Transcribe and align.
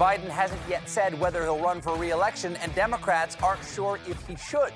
Biden 0.00 0.30
hasn't 0.30 0.62
yet 0.66 0.88
said 0.88 1.20
whether 1.20 1.42
he'll 1.42 1.60
run 1.60 1.82
for 1.82 1.94
re 1.94 2.08
election, 2.08 2.56
and 2.62 2.74
Democrats 2.74 3.36
aren't 3.42 3.62
sure 3.62 3.98
if 4.08 4.26
he 4.26 4.34
should. 4.34 4.72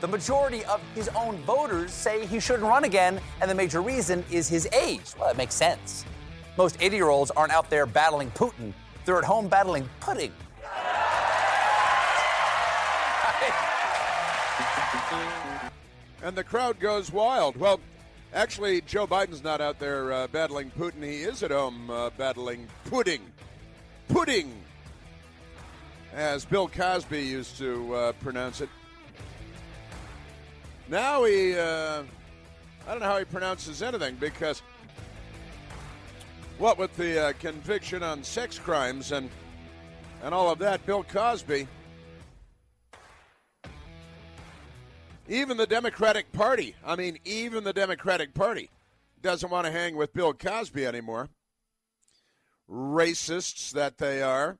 The 0.00 0.08
majority 0.08 0.64
of 0.64 0.80
his 0.94 1.10
own 1.10 1.36
voters 1.42 1.92
say 1.92 2.24
he 2.24 2.40
shouldn't 2.40 2.66
run 2.66 2.84
again, 2.84 3.20
and 3.42 3.50
the 3.50 3.54
major 3.54 3.82
reason 3.82 4.24
is 4.30 4.48
his 4.48 4.66
age. 4.72 5.12
Well, 5.20 5.28
it 5.28 5.36
makes 5.36 5.54
sense. 5.54 6.06
Most 6.56 6.78
80 6.80 6.96
year 6.96 7.10
olds 7.10 7.30
aren't 7.32 7.52
out 7.52 7.68
there 7.68 7.84
battling 7.84 8.30
Putin, 8.30 8.72
they're 9.04 9.18
at 9.18 9.24
home 9.24 9.46
battling 9.46 9.86
pudding. 10.00 10.32
And 16.22 16.34
the 16.34 16.44
crowd 16.44 16.80
goes 16.80 17.12
wild. 17.12 17.56
Well, 17.58 17.78
actually, 18.32 18.80
Joe 18.80 19.06
Biden's 19.06 19.44
not 19.44 19.60
out 19.60 19.78
there 19.78 20.12
uh, 20.12 20.28
battling 20.28 20.70
Putin. 20.70 21.02
He 21.02 21.24
is 21.24 21.42
at 21.42 21.50
home 21.50 21.90
uh, 21.90 22.08
battling 22.16 22.68
pudding. 22.84 23.20
Pudding! 24.08 24.61
As 26.14 26.44
Bill 26.44 26.68
Cosby 26.68 27.22
used 27.22 27.56
to 27.58 27.94
uh, 27.94 28.12
pronounce 28.12 28.60
it. 28.60 28.68
Now 30.88 31.24
he, 31.24 31.58
uh, 31.58 32.02
I 32.86 32.90
don't 32.90 33.00
know 33.00 33.06
how 33.06 33.18
he 33.18 33.24
pronounces 33.24 33.82
anything 33.82 34.16
because, 34.16 34.62
what 36.58 36.76
with 36.76 36.94
the 36.96 37.28
uh, 37.28 37.32
conviction 37.38 38.02
on 38.02 38.22
sex 38.22 38.58
crimes 38.58 39.12
and 39.12 39.30
and 40.22 40.32
all 40.32 40.50
of 40.50 40.58
that, 40.60 40.84
Bill 40.86 41.02
Cosby 41.02 41.66
Even 45.28 45.56
the 45.56 45.66
Democratic 45.66 46.30
Party, 46.32 46.74
I 46.84 46.96
mean, 46.96 47.18
even 47.24 47.64
the 47.64 47.72
Democratic 47.72 48.34
Party 48.34 48.70
doesn't 49.22 49.50
want 49.50 49.66
to 49.66 49.72
hang 49.72 49.96
with 49.96 50.12
Bill 50.12 50.34
Cosby 50.34 50.84
anymore. 50.84 51.30
Racists 52.68 53.70
that 53.70 53.98
they 53.98 54.20
are. 54.20 54.58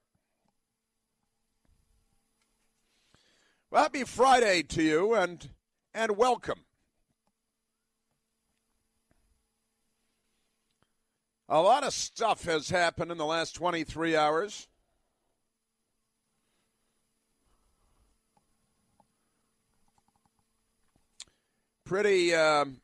Well, 3.73 3.84
happy 3.84 4.05
Friday 4.05 4.65
to 4.65 4.83
you 4.83 5.15
and 5.15 5.48
and 5.95 6.15
welcome. 6.19 6.59
A 11.48 11.59
lot 11.59 11.83
of 11.83 11.95
stuff 11.95 12.45
has 12.45 12.69
happened 12.69 13.11
in 13.11 13.17
the 13.17 13.25
last 13.25 13.55
23 13.55 14.15
hours. 14.15 14.69
pretty 21.87 22.34
um, 22.34 22.77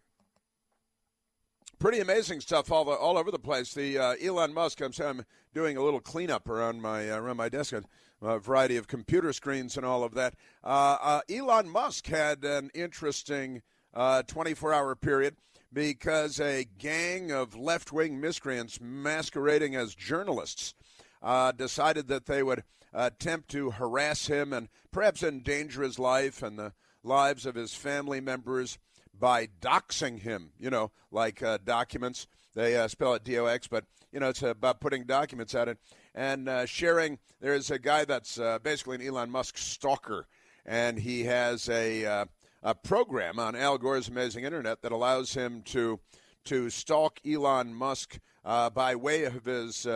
pretty 1.78 2.00
amazing 2.00 2.40
stuff 2.40 2.72
all 2.72 2.86
the, 2.86 2.92
all 2.92 3.18
over 3.18 3.30
the 3.30 3.38
place. 3.38 3.74
The 3.74 3.98
uh, 3.98 4.14
Elon 4.22 4.54
Musk, 4.54 4.80
I'm, 4.80 4.92
I'm 5.04 5.26
doing 5.52 5.76
a 5.76 5.82
little 5.82 6.00
cleanup 6.00 6.48
around 6.48 6.80
my 6.80 7.10
uh, 7.10 7.18
around 7.18 7.36
my 7.36 7.50
desk, 7.50 7.74
a 8.22 8.38
variety 8.38 8.76
of 8.76 8.88
computer 8.88 9.32
screens 9.32 9.76
and 9.76 9.86
all 9.86 10.02
of 10.04 10.14
that. 10.14 10.34
Uh, 10.64 10.96
uh 11.00 11.20
Elon 11.30 11.68
Musk 11.68 12.06
had 12.06 12.44
an 12.44 12.70
interesting 12.74 13.62
24-hour 13.94 14.92
uh, 14.92 14.94
period 14.96 15.36
because 15.72 16.40
a 16.40 16.66
gang 16.78 17.30
of 17.30 17.56
left-wing 17.56 18.20
miscreants 18.20 18.80
masquerading 18.80 19.74
as 19.74 19.94
journalists 19.94 20.74
uh, 21.22 21.52
decided 21.52 22.08
that 22.08 22.26
they 22.26 22.42
would 22.42 22.64
attempt 22.94 23.48
to 23.50 23.70
harass 23.70 24.26
him 24.26 24.52
and 24.52 24.68
perhaps 24.90 25.22
endanger 25.22 25.82
his 25.82 25.98
life 25.98 26.42
and 26.42 26.58
the 26.58 26.72
lives 27.02 27.44
of 27.44 27.54
his 27.54 27.74
family 27.74 28.20
members 28.20 28.78
by 29.18 29.46
doxing 29.60 30.20
him, 30.20 30.52
you 30.58 30.70
know, 30.70 30.90
like 31.10 31.42
uh, 31.42 31.58
documents. 31.64 32.26
They 32.54 32.76
uh, 32.76 32.88
spell 32.88 33.14
it 33.14 33.24
D 33.24 33.38
O 33.38 33.46
X, 33.46 33.68
but, 33.68 33.84
you 34.12 34.20
know, 34.20 34.28
it's 34.28 34.42
about 34.42 34.80
putting 34.80 35.04
documents 35.04 35.54
out 35.54 35.68
it 35.68 35.78
and 36.14 36.48
uh, 36.48 36.66
sharing. 36.66 37.18
There's 37.40 37.70
a 37.70 37.78
guy 37.78 38.04
that's 38.04 38.38
uh, 38.38 38.58
basically 38.60 38.96
an 38.96 39.06
Elon 39.06 39.30
Musk 39.30 39.58
stalker, 39.58 40.26
and 40.66 40.98
he 40.98 41.24
has 41.24 41.68
a, 41.68 42.04
uh, 42.04 42.24
a 42.62 42.74
program 42.74 43.38
on 43.38 43.54
Al 43.54 43.78
Gore's 43.78 44.08
Amazing 44.08 44.44
Internet 44.44 44.82
that 44.82 44.92
allows 44.92 45.34
him 45.34 45.62
to, 45.66 46.00
to 46.44 46.70
stalk 46.70 47.20
Elon 47.26 47.74
Musk 47.74 48.18
uh, 48.44 48.70
by 48.70 48.94
way 48.94 49.24
of 49.24 49.44
his 49.44 49.86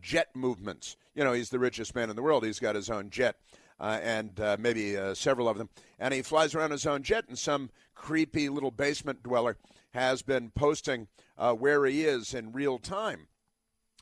jet 0.00 0.28
movements. 0.34 0.96
You 1.14 1.24
know, 1.24 1.32
he's 1.32 1.50
the 1.50 1.58
richest 1.58 1.94
man 1.94 2.10
in 2.10 2.16
the 2.16 2.22
world, 2.22 2.44
he's 2.44 2.60
got 2.60 2.74
his 2.74 2.90
own 2.90 3.10
jet. 3.10 3.36
Uh, 3.80 3.98
and 4.00 4.38
uh, 4.38 4.56
maybe 4.60 4.96
uh, 4.96 5.12
several 5.12 5.48
of 5.48 5.58
them. 5.58 5.68
And 5.98 6.14
he 6.14 6.22
flies 6.22 6.54
around 6.54 6.70
his 6.70 6.86
own 6.86 7.02
jet, 7.02 7.24
and 7.26 7.36
some 7.36 7.68
creepy 7.96 8.48
little 8.48 8.70
basement 8.70 9.24
dweller 9.24 9.56
has 9.92 10.22
been 10.22 10.50
posting 10.50 11.08
uh, 11.36 11.52
where 11.52 11.84
he 11.86 12.04
is 12.04 12.32
in 12.32 12.52
real 12.52 12.78
time. 12.78 13.26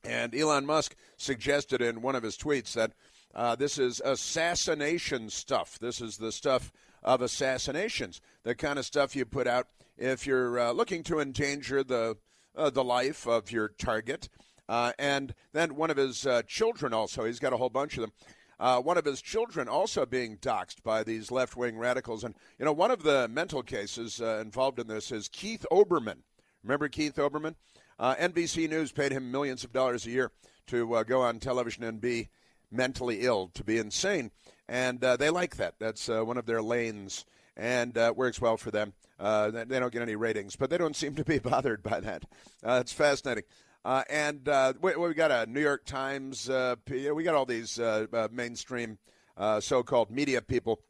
And 0.04 0.34
Elon 0.34 0.66
Musk 0.66 0.96
suggested 1.16 1.82
in 1.82 2.02
one 2.02 2.14
of 2.14 2.22
his 2.22 2.36
tweets 2.36 2.72
that 2.72 2.92
uh, 3.34 3.54
this 3.56 3.78
is 3.78 4.00
assassination 4.04 5.30
stuff. 5.30 5.78
This 5.78 6.00
is 6.00 6.16
the 6.16 6.32
stuff 6.32 6.72
of 7.02 7.22
assassinations, 7.22 8.20
the 8.42 8.54
kind 8.54 8.78
of 8.78 8.84
stuff 8.84 9.14
you 9.14 9.24
put 9.24 9.46
out 9.46 9.68
if 9.96 10.26
you're 10.26 10.58
uh, 10.58 10.72
looking 10.72 11.02
to 11.04 11.20
endanger 11.20 11.82
the 11.84 12.16
the 12.56 12.84
life 12.84 13.28
of 13.28 13.52
your 13.52 13.68
target. 13.68 14.28
and 14.68 15.34
then 15.52 15.76
one 15.76 15.88
of 15.88 15.96
his 15.96 16.26
children 16.48 16.92
also, 16.92 17.24
he's 17.24 17.38
got 17.38 17.52
a 17.52 17.56
whole 17.56 17.70
bunch 17.70 17.96
of 17.96 18.02
them 18.02 18.12
uh, 18.60 18.78
one 18.78 18.98
of 18.98 19.06
his 19.06 19.22
children 19.22 19.68
also 19.68 20.04
being 20.04 20.36
doxxed 20.36 20.82
by 20.84 21.02
these 21.02 21.30
left 21.30 21.56
wing 21.56 21.78
radicals. 21.78 22.22
And, 22.22 22.34
you 22.58 22.66
know, 22.66 22.72
one 22.72 22.90
of 22.90 23.02
the 23.02 23.26
mental 23.28 23.62
cases 23.62 24.20
uh, 24.20 24.38
involved 24.42 24.78
in 24.78 24.86
this 24.86 25.10
is 25.10 25.28
Keith 25.28 25.64
Olbermann. 25.72 26.18
Remember 26.62 26.88
Keith 26.88 27.16
Olbermann? 27.16 27.54
Uh, 28.00 28.14
NBC 28.14 28.66
News 28.68 28.92
paid 28.92 29.12
him 29.12 29.30
millions 29.30 29.62
of 29.62 29.74
dollars 29.74 30.06
a 30.06 30.10
year 30.10 30.32
to 30.68 30.94
uh, 30.94 31.02
go 31.02 31.20
on 31.20 31.38
television 31.38 31.84
and 31.84 32.00
be 32.00 32.30
mentally 32.72 33.20
ill, 33.20 33.50
to 33.52 33.62
be 33.62 33.76
insane. 33.76 34.30
And 34.66 35.04
uh, 35.04 35.18
they 35.18 35.28
like 35.28 35.56
that. 35.56 35.74
That's 35.78 36.08
uh, 36.08 36.24
one 36.24 36.38
of 36.38 36.46
their 36.46 36.62
lanes 36.62 37.26
and 37.58 37.98
uh, 37.98 38.14
works 38.16 38.40
well 38.40 38.56
for 38.56 38.70
them. 38.70 38.94
Uh, 39.18 39.50
they 39.50 39.78
don't 39.78 39.92
get 39.92 40.00
any 40.00 40.16
ratings, 40.16 40.56
but 40.56 40.70
they 40.70 40.78
don't 40.78 40.96
seem 40.96 41.14
to 41.16 41.24
be 41.24 41.38
bothered 41.38 41.82
by 41.82 42.00
that. 42.00 42.24
It's 42.64 42.92
fascinating. 42.92 43.44
And 43.84 44.48
we, 44.80 44.96
we, 44.96 45.12
got 45.12 45.30
a 45.30 45.44
New 45.44 45.60
York 45.60 45.84
Times. 45.84 46.48
We 46.88 47.22
got 47.22 47.34
all 47.34 47.44
these 47.44 47.78
mainstream 48.32 48.98
uh, 49.36 49.60
so-called 49.60 50.10
media 50.10 50.40
people 50.40 50.80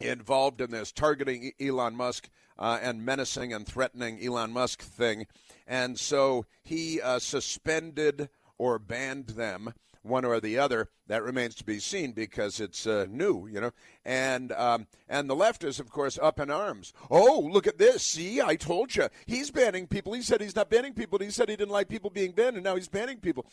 involved 0.00 0.60
in 0.60 0.70
this 0.70 0.92
targeting 0.92 1.52
Elon 1.60 1.96
Musk 1.96 2.28
and 2.58 3.04
menacing 3.04 3.52
and 3.52 3.66
threatening 3.66 4.24
Elon 4.24 4.52
Musk 4.52 4.82
thing. 4.82 5.26
And 5.66 5.98
so 5.98 6.46
he 6.62 7.00
suspended 7.18 8.28
or 8.58 8.78
banned 8.78 9.28
them 9.28 9.74
one 10.04 10.24
or 10.24 10.38
the 10.38 10.58
other. 10.58 10.88
That 11.06 11.22
remains 11.22 11.54
to 11.56 11.64
be 11.64 11.80
seen 11.80 12.12
because 12.12 12.60
it's 12.60 12.86
uh, 12.86 13.06
new, 13.10 13.46
you 13.46 13.60
know. 13.60 13.72
And 14.04 14.52
um, 14.52 14.86
and 15.08 15.28
the 15.28 15.34
left 15.34 15.64
is, 15.64 15.80
of 15.80 15.90
course, 15.90 16.18
up 16.22 16.38
in 16.38 16.50
arms. 16.50 16.92
Oh, 17.10 17.48
look 17.50 17.66
at 17.66 17.78
this! 17.78 18.02
See, 18.02 18.40
I 18.40 18.56
told 18.56 18.94
you, 18.94 19.08
he's 19.26 19.50
banning 19.50 19.86
people. 19.86 20.12
He 20.12 20.22
said 20.22 20.40
he's 20.40 20.56
not 20.56 20.70
banning 20.70 20.94
people. 20.94 21.18
He 21.18 21.30
said 21.30 21.48
he 21.48 21.56
didn't 21.56 21.72
like 21.72 21.88
people 21.88 22.10
being 22.10 22.32
banned, 22.32 22.56
and 22.56 22.64
now 22.64 22.76
he's 22.76 22.88
banning 22.88 23.18
people. 23.18 23.46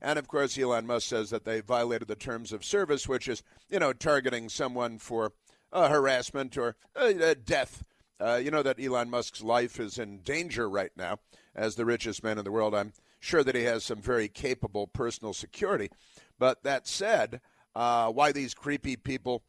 And 0.00 0.18
of 0.18 0.28
course, 0.28 0.58
Elon 0.58 0.86
Musk 0.86 1.08
says 1.08 1.30
that 1.30 1.44
they 1.44 1.60
violated 1.60 2.08
the 2.08 2.16
terms 2.16 2.52
of 2.52 2.64
service, 2.64 3.08
which 3.08 3.28
is, 3.28 3.42
you 3.68 3.78
know, 3.78 3.92
targeting 3.92 4.48
someone 4.48 4.98
for 4.98 5.32
uh, 5.72 5.88
harassment 5.88 6.56
or 6.56 6.76
uh, 6.94 7.34
death. 7.44 7.84
Uh, 8.18 8.40
you 8.42 8.50
know 8.50 8.62
that 8.62 8.82
Elon 8.82 9.10
Musk's 9.10 9.42
life 9.42 9.78
is 9.78 9.98
in 9.98 10.20
danger 10.20 10.68
right 10.68 10.92
now 10.96 11.18
as 11.54 11.74
the 11.74 11.84
richest 11.84 12.24
man 12.24 12.38
in 12.38 12.44
the 12.44 12.52
world. 12.52 12.74
I'm 12.74 12.92
Sure 13.26 13.42
that 13.42 13.56
he 13.56 13.64
has 13.64 13.82
some 13.82 14.00
very 14.00 14.28
capable 14.28 14.86
personal 14.86 15.32
security. 15.32 15.90
But 16.38 16.62
that 16.62 16.86
said, 16.86 17.40
uh, 17.74 18.10
why 18.12 18.30
these 18.30 18.54
creepy 18.54 18.94
people 18.94 19.42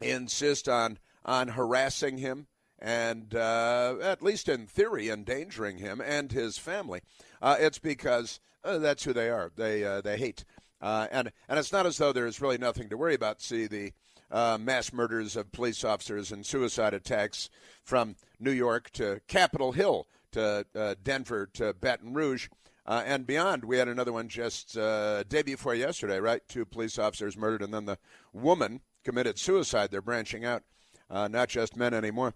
insist 0.00 0.68
on, 0.68 0.98
on 1.24 1.48
harassing 1.48 2.16
him 2.16 2.46
and, 2.78 3.34
uh, 3.34 3.96
at 4.00 4.22
least 4.22 4.48
in 4.48 4.66
theory, 4.66 5.10
endangering 5.10 5.78
him 5.78 6.00
and 6.00 6.32
his 6.32 6.56
family, 6.56 7.02
uh, 7.42 7.56
it's 7.58 7.78
because 7.78 8.40
uh, 8.64 8.78
that's 8.78 9.04
who 9.04 9.12
they 9.12 9.28
are. 9.28 9.52
They, 9.54 9.84
uh, 9.84 10.00
they 10.00 10.16
hate. 10.16 10.46
Uh, 10.80 11.06
and, 11.10 11.30
and 11.46 11.58
it's 11.58 11.72
not 11.72 11.84
as 11.84 11.98
though 11.98 12.12
there's 12.12 12.40
really 12.40 12.58
nothing 12.58 12.88
to 12.88 12.96
worry 12.96 13.14
about. 13.14 13.42
See, 13.42 13.66
the 13.66 13.92
mass 14.30 14.92
murders 14.92 15.36
of 15.36 15.52
police 15.52 15.84
officers 15.84 16.32
and 16.32 16.44
suicide 16.44 16.94
attacks 16.94 17.50
from 17.82 18.16
New 18.40 18.52
York 18.52 18.90
to 18.90 19.20
Capitol 19.28 19.72
Hill 19.72 20.06
to 20.32 20.66
Denver 21.02 21.46
to 21.54 21.74
Baton 21.74 22.14
Rouge 22.14 22.48
uh, 22.86 23.02
and 23.06 23.26
beyond, 23.26 23.64
we 23.64 23.78
had 23.78 23.88
another 23.88 24.12
one 24.12 24.28
just 24.28 24.76
uh, 24.76 25.22
day 25.24 25.42
before 25.42 25.74
yesterday, 25.74 26.20
right? 26.20 26.46
Two 26.48 26.66
police 26.66 26.98
officers 26.98 27.36
murdered, 27.36 27.62
and 27.62 27.72
then 27.72 27.86
the 27.86 27.98
woman 28.32 28.80
committed 29.04 29.38
suicide. 29.38 29.90
They're 29.90 30.02
branching 30.02 30.44
out, 30.44 30.64
uh, 31.08 31.28
not 31.28 31.48
just 31.48 31.76
men 31.76 31.94
anymore. 31.94 32.34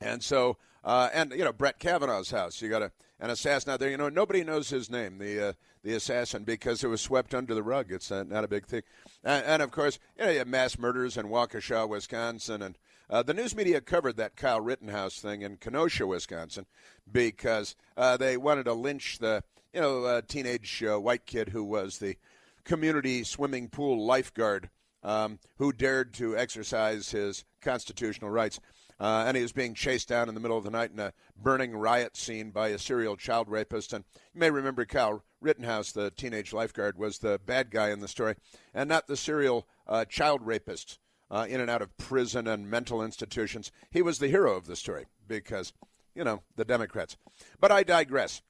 And 0.00 0.22
so, 0.22 0.56
uh, 0.82 1.10
and 1.14 1.30
you 1.30 1.44
know, 1.44 1.52
Brett 1.52 1.78
Kavanaugh's 1.78 2.32
house. 2.32 2.60
You 2.60 2.70
got 2.70 2.82
a, 2.82 2.90
an 3.20 3.30
assassin 3.30 3.70
out 3.70 3.78
there. 3.78 3.90
You 3.90 3.96
know, 3.96 4.08
nobody 4.08 4.42
knows 4.42 4.68
his 4.68 4.90
name, 4.90 5.18
the 5.18 5.50
uh, 5.50 5.52
the 5.82 5.94
assassin, 5.94 6.44
because 6.44 6.84
it 6.84 6.88
was 6.88 7.00
swept 7.00 7.34
under 7.34 7.54
the 7.54 7.62
rug. 7.62 7.90
It's 7.90 8.10
uh, 8.10 8.24
not 8.24 8.44
a 8.44 8.48
big 8.48 8.66
thing. 8.66 8.82
And, 9.24 9.44
and, 9.44 9.62
of 9.62 9.70
course, 9.70 9.98
you 10.16 10.24
know, 10.24 10.30
you 10.30 10.38
have 10.38 10.48
mass 10.48 10.78
murders 10.78 11.16
in 11.16 11.26
Waukesha, 11.26 11.88
Wisconsin, 11.88 12.62
and 12.62 12.78
uh, 13.10 13.22
the 13.22 13.34
news 13.34 13.54
media 13.54 13.80
covered 13.80 14.16
that 14.16 14.36
Kyle 14.36 14.60
Rittenhouse 14.60 15.18
thing 15.18 15.42
in 15.42 15.56
Kenosha, 15.56 16.06
Wisconsin, 16.06 16.66
because 17.10 17.76
uh, 17.96 18.16
they 18.16 18.36
wanted 18.36 18.64
to 18.64 18.72
lynch 18.72 19.18
the 19.18 19.42
you 19.72 19.80
know, 19.80 20.04
a 20.04 20.22
teenage 20.22 20.82
uh, 20.82 21.00
white 21.00 21.26
kid 21.26 21.48
who 21.48 21.64
was 21.64 21.98
the 21.98 22.16
community 22.64 23.24
swimming 23.24 23.68
pool 23.68 24.04
lifeguard 24.04 24.70
um, 25.02 25.38
who 25.56 25.72
dared 25.72 26.14
to 26.14 26.36
exercise 26.36 27.10
his 27.10 27.44
constitutional 27.60 28.30
rights. 28.30 28.60
Uh, 29.00 29.24
and 29.26 29.36
he 29.36 29.42
was 29.42 29.52
being 29.52 29.74
chased 29.74 30.08
down 30.08 30.28
in 30.28 30.34
the 30.34 30.40
middle 30.40 30.56
of 30.56 30.64
the 30.64 30.70
night 30.70 30.92
in 30.92 31.00
a 31.00 31.12
burning 31.36 31.74
riot 31.74 32.16
scene 32.16 32.50
by 32.50 32.68
a 32.68 32.78
serial 32.78 33.16
child 33.16 33.48
rapist. 33.48 33.92
And 33.92 34.04
you 34.32 34.40
may 34.40 34.50
remember 34.50 34.84
Kyle 34.84 35.24
Rittenhouse, 35.40 35.92
the 35.92 36.10
teenage 36.10 36.52
lifeguard, 36.52 36.98
was 36.98 37.18
the 37.18 37.40
bad 37.44 37.70
guy 37.70 37.90
in 37.90 38.00
the 38.00 38.08
story, 38.08 38.36
and 38.72 38.88
not 38.88 39.06
the 39.06 39.16
serial 39.16 39.66
uh, 39.86 40.04
child 40.04 40.46
rapist 40.46 40.98
uh, 41.30 41.46
in 41.48 41.60
and 41.60 41.70
out 41.70 41.82
of 41.82 41.96
prison 41.96 42.46
and 42.46 42.70
mental 42.70 43.02
institutions. 43.02 43.72
He 43.90 44.02
was 44.02 44.18
the 44.18 44.28
hero 44.28 44.54
of 44.54 44.66
the 44.66 44.76
story 44.76 45.06
because, 45.26 45.72
you 46.14 46.22
know, 46.22 46.42
the 46.56 46.64
Democrats. 46.64 47.16
But 47.58 47.72
I 47.72 47.82
digress. 47.82 48.42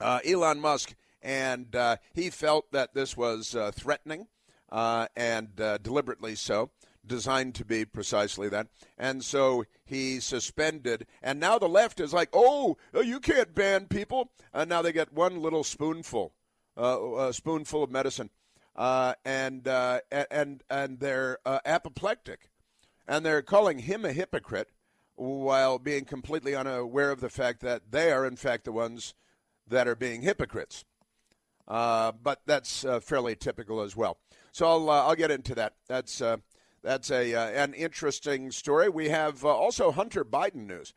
Uh, 0.00 0.20
Elon 0.24 0.60
Musk, 0.60 0.94
and 1.22 1.74
uh, 1.76 1.96
he 2.14 2.30
felt 2.30 2.72
that 2.72 2.94
this 2.94 3.16
was 3.16 3.54
uh, 3.54 3.70
threatening 3.72 4.26
and 4.70 5.54
deliberately 5.82 6.34
so, 6.34 6.70
designed 7.06 7.54
to 7.56 7.64
be 7.64 7.84
precisely 7.84 8.48
that. 8.48 8.68
And 8.98 9.24
so 9.24 9.64
he 9.84 10.20
suspended, 10.20 11.06
and 11.22 11.40
now 11.40 11.58
the 11.58 11.68
left 11.68 12.00
is 12.00 12.12
like, 12.12 12.30
oh, 12.32 12.76
uh, 12.94 13.00
you 13.00 13.20
can't 13.20 13.54
ban 13.54 13.86
people. 13.86 14.30
And 14.52 14.68
now 14.68 14.82
they 14.82 14.92
get 14.92 15.12
one 15.12 15.40
little 15.40 15.64
spoonful, 15.64 16.34
uh, 16.76 17.14
a 17.16 17.32
spoonful 17.32 17.82
of 17.82 17.90
medicine, 17.90 18.30
uh, 18.76 19.14
and, 19.24 19.66
uh, 19.68 20.00
and, 20.10 20.62
and 20.70 21.00
they're 21.00 21.38
apoplectic. 21.46 22.50
And 23.06 23.24
they're 23.24 23.42
calling 23.42 23.80
him 23.80 24.04
a 24.04 24.12
hypocrite 24.12 24.70
while 25.14 25.78
being 25.78 26.04
completely 26.04 26.54
unaware 26.54 27.10
of 27.10 27.20
the 27.20 27.28
fact 27.28 27.60
that 27.60 27.90
they 27.90 28.10
are, 28.10 28.26
in 28.26 28.36
fact, 28.36 28.64
the 28.64 28.72
ones 28.72 29.14
that 29.68 29.86
are 29.86 29.94
being 29.94 30.22
hypocrites. 30.22 30.84
but 31.66 32.40
that's 32.46 32.84
fairly 33.02 33.36
typical 33.36 33.82
as 33.82 33.94
well. 33.94 34.18
So 34.54 34.68
I'll 34.68 34.88
uh, 34.88 35.02
I'll 35.02 35.16
get 35.16 35.32
into 35.32 35.56
that. 35.56 35.74
That's 35.88 36.22
uh, 36.22 36.36
that's 36.84 37.10
a 37.10 37.34
uh, 37.34 37.48
an 37.48 37.74
interesting 37.74 38.50
story. 38.52 38.88
We 38.88 39.08
have 39.08 39.44
uh, 39.44 39.48
also 39.48 39.90
Hunter 39.90 40.24
Biden 40.24 40.66
news 40.66 40.92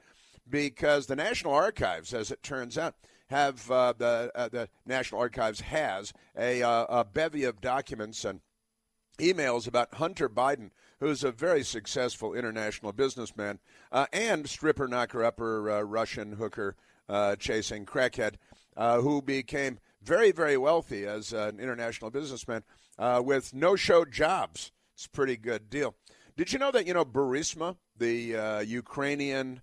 because 0.48 1.08
the 1.08 1.16
National 1.16 1.54
Archives, 1.54 2.14
as 2.14 2.30
it 2.30 2.44
turns 2.44 2.78
out, 2.78 2.96
have 3.30 3.72
uh, 3.72 3.94
the 3.98 4.32
uh, 4.36 4.50
the 4.50 4.70
National 4.86 5.22
Archives 5.22 5.62
has 5.62 6.14
a, 6.38 6.62
a 6.62 7.06
bevy 7.12 7.46
of 7.46 7.62
documents 7.62 8.26
and 8.26 8.42
emails 9.18 9.68
about 9.68 9.96
Hunter 9.96 10.30
Biden, 10.30 10.70
who's 11.00 11.24
a 11.24 11.32
very 11.32 11.64
successful 11.64 12.36
international 12.36 12.92
businessman 12.92 13.60
and 14.14 14.48
stripper 14.48 14.88
knocker 14.88 15.24
upper 15.24 15.84
Russian 15.86 16.34
hooker 16.34 16.76
chasing 17.40 17.86
crackhead, 17.86 18.36
who 18.78 19.22
became 19.22 19.80
very, 20.04 20.32
very 20.32 20.58
wealthy 20.58 21.06
as 21.06 21.34
an 21.34 21.60
international 21.60 22.12
businessman 22.12 22.64
uh, 22.98 23.22
with 23.24 23.54
no 23.54 23.76
show 23.76 24.06
jobs. 24.06 24.72
It's 24.98 25.06
a 25.06 25.10
pretty 25.12 25.38
good 25.38 25.70
deal. 25.70 25.94
Did 26.36 26.52
you 26.52 26.58
know 26.58 26.72
that, 26.72 26.88
you 26.88 26.94
know, 26.96 27.06
Burisma, 27.06 27.76
the 28.00 28.36
uh, 28.36 28.60
Ukrainian 28.62 29.62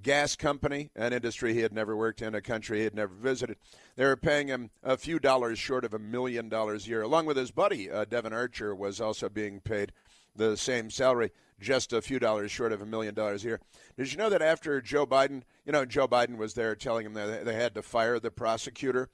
gas 0.00 0.36
company, 0.36 0.90
an 0.94 1.12
industry 1.12 1.52
he 1.52 1.62
had 1.62 1.72
never 1.72 1.96
worked 1.96 2.22
in, 2.22 2.32
a 2.32 2.40
country 2.40 2.78
he 2.78 2.84
had 2.84 2.94
never 2.94 3.12
visited, 3.12 3.56
they 3.96 4.04
were 4.04 4.16
paying 4.16 4.46
him 4.46 4.70
a 4.84 4.96
few 4.96 5.18
dollars 5.18 5.58
short 5.58 5.84
of 5.84 5.94
a 5.94 5.98
million 5.98 6.48
dollars 6.48 6.86
a 6.86 6.90
year. 6.90 7.02
Along 7.02 7.26
with 7.26 7.36
his 7.36 7.50
buddy, 7.50 7.90
uh, 7.90 8.04
Devon 8.04 8.32
Archer, 8.32 8.72
was 8.72 9.00
also 9.00 9.28
being 9.28 9.58
paid 9.58 9.90
the 10.36 10.56
same 10.56 10.90
salary, 10.90 11.32
just 11.58 11.92
a 11.92 12.00
few 12.00 12.20
dollars 12.20 12.52
short 12.52 12.70
of 12.70 12.80
a 12.80 12.86
million 12.86 13.14
dollars 13.14 13.44
a 13.44 13.48
year. 13.48 13.60
Did 13.96 14.12
you 14.12 14.18
know 14.18 14.30
that 14.30 14.42
after 14.42 14.80
Joe 14.80 15.08
Biden, 15.08 15.42
you 15.66 15.72
know, 15.72 15.86
Joe 15.86 16.06
Biden 16.06 16.36
was 16.36 16.54
there 16.54 16.76
telling 16.76 17.04
him 17.04 17.14
that 17.14 17.44
they 17.44 17.54
had 17.54 17.74
to 17.74 17.82
fire 17.82 18.20
the 18.20 18.30
prosecutor 18.30 19.08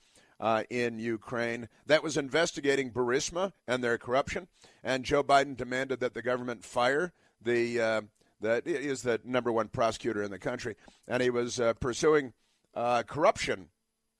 uh, 0.45 0.63
in 0.69 0.99
Ukraine 0.99 1.71
that 1.87 2.03
was 2.03 2.19
investigating 2.19 2.91
Burisma 2.91 3.53
and 3.67 3.83
their 3.83 3.97
corruption. 3.97 4.47
And 4.83 5.03
Joe 5.03 5.25
Biden 5.25 5.57
demanded 5.57 6.01
that 6.01 6.13
the 6.13 6.21
government 6.21 6.63
fire 6.63 7.15
the 7.41 7.81
uh, 7.81 8.01
that 8.43 8.67
is 8.67 9.01
the 9.01 9.23
number 9.25 9.51
one 9.51 9.69
prosecutor 9.69 10.23
in 10.23 10.31
the 10.31 10.39
country, 10.39 10.77
and 11.09 11.23
he 11.23 11.31
was 11.31 11.59
uh, 11.59 11.73
pursuing 11.75 12.35
uh, 12.75 13.05
corruption 13.05 13.71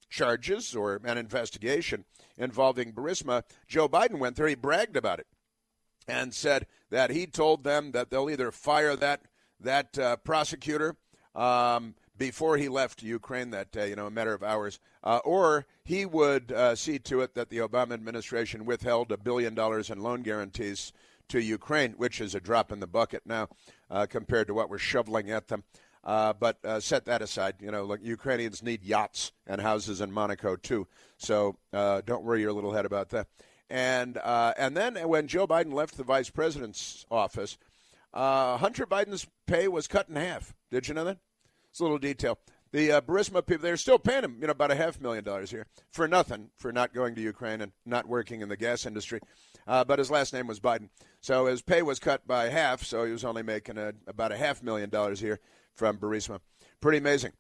charges 0.09 0.75
or 0.75 0.99
an 1.05 1.19
investigation 1.19 2.07
involving 2.39 2.93
Burisma. 2.95 3.43
Joe 3.69 3.87
Biden 3.87 4.19
went 4.19 4.37
there. 4.37 4.47
He 4.47 4.55
bragged 4.55 4.97
about 4.97 5.21
it 5.21 5.27
and 6.09 6.33
said 6.33 6.67
that 6.91 7.11
he 7.11 7.27
told 7.27 7.65
them 7.65 7.93
that 7.93 8.09
they'll 8.09 8.31
either 8.31 8.51
fire 8.51 8.97
that 8.97 9.27
that 9.61 9.99
uh, 9.99 10.17
prosecutor. 10.17 10.97
Um, 11.35 11.97
before 12.17 12.57
he 12.57 12.69
left 12.69 13.03
Ukraine 13.03 13.51
that 13.51 13.73
day, 13.73 13.89
you 13.91 13.97
know, 13.97 14.07
a 14.07 14.11
matter 14.11 14.35
of 14.35 14.43
hours, 14.43 14.79
uh, 15.03 15.21
or 15.25 15.67
he 15.85 16.07
would 16.07 16.53
uh, 16.53 16.75
see 16.75 16.99
to 17.01 17.21
it 17.21 17.35
that 17.35 17.51
the 17.51 17.59
Obama 17.59 17.93
administration 17.93 18.65
withheld 18.65 19.11
a 19.11 19.17
billion 19.17 19.55
dollars 19.55 19.91
in 19.91 20.01
loan 20.01 20.23
guarantees 20.23 20.93
to 21.29 21.41
Ukraine, 21.41 21.93
which 21.93 22.21
is 22.21 22.35
a 22.35 22.41
drop 22.41 22.71
in 22.71 22.81
the 22.81 22.87
bucket 22.87 23.23
now 23.27 23.49
uh, 23.91 24.07
compared 24.07 24.47
to 24.47 24.55
what 24.55 24.71
we're 24.71 24.79
shoveling 24.79 25.31
at 25.31 25.49
them. 25.49 25.65
Uh, 26.05 26.35
but 26.35 26.63
uh, 26.65 26.79
set 26.79 27.07
that 27.07 27.23
aside. 27.23 27.55
You 27.61 27.71
know, 27.71 27.83
look, 27.85 28.01
Ukrainians 28.03 28.63
need 28.63 28.85
yachts 28.85 29.33
and 29.47 29.61
houses 29.61 30.03
in 30.03 30.13
Monaco 30.13 30.55
too. 30.55 30.87
So 31.17 31.57
uh, 31.73 32.03
don't 32.05 32.25
worry 32.25 32.43
your 32.43 32.53
little 32.53 32.75
head 32.75 32.85
about 32.85 33.09
that. 33.11 33.29
And 33.71 34.19
and 34.23 34.77
then 34.77 34.97
when 35.09 35.27
Joe 35.27 35.47
Biden 35.47 35.73
left 35.73 35.97
the 35.97 36.05
vice 36.05 36.29
president's 36.29 37.07
office, 37.11 37.57
Hunter 38.13 38.87
Biden's 38.87 39.27
pay 39.47 39.67
was 39.67 39.89
cut 39.89 40.11
in 40.11 40.17
half. 40.17 40.55
Did 40.71 40.87
you 40.89 40.95
know 40.95 41.05
that? 41.05 41.19
It's 41.75 41.81
a 41.81 41.83
little 41.83 41.99
detail. 41.99 42.39
The 42.71 42.93
uh, 42.93 43.01
Burisma 43.01 43.45
people, 43.45 43.65
they're 43.65 43.77
still 43.77 43.99
paying 43.99 44.23
him, 44.23 44.37
you 44.41 44.47
know, 44.47 44.53
about 44.53 44.71
a 44.71 44.77
half 44.77 45.01
million 45.01 45.25
dollars 45.25 45.51
here 45.51 45.67
for 45.91 46.07
nothing, 46.07 46.51
for 46.57 46.71
not 46.71 46.95
going 46.95 47.17
to 47.17 47.21
Ukraine 47.21 47.61
and 47.61 47.73
not 47.85 48.07
working 48.07 48.43
in 48.43 48.49
the 48.49 48.57
gas 48.57 48.87
industry. 48.87 49.19
Uh, 49.67 49.83
but 49.83 49.99
his 49.99 50.09
last 50.09 50.33
name 50.33 50.47
was 50.47 50.61
Biden. 50.61 50.89
So 51.21 51.47
his 51.47 51.63
pay 51.63 51.83
was 51.83 51.99
cut 51.99 52.29
by 52.29 52.49
half, 52.49 52.85
so 52.85 53.05
he 53.05 53.11
was 53.11 53.25
only 53.25 53.43
making 53.43 53.77
a, 53.77 53.93
about 54.07 54.31
a 54.31 54.37
half 54.37 54.63
million 54.63 54.89
dollars 54.89 55.19
here 55.19 55.41
from 55.75 55.99
Burisma. 55.99 56.39
Pretty 56.81 56.99
amazing. 56.99 57.33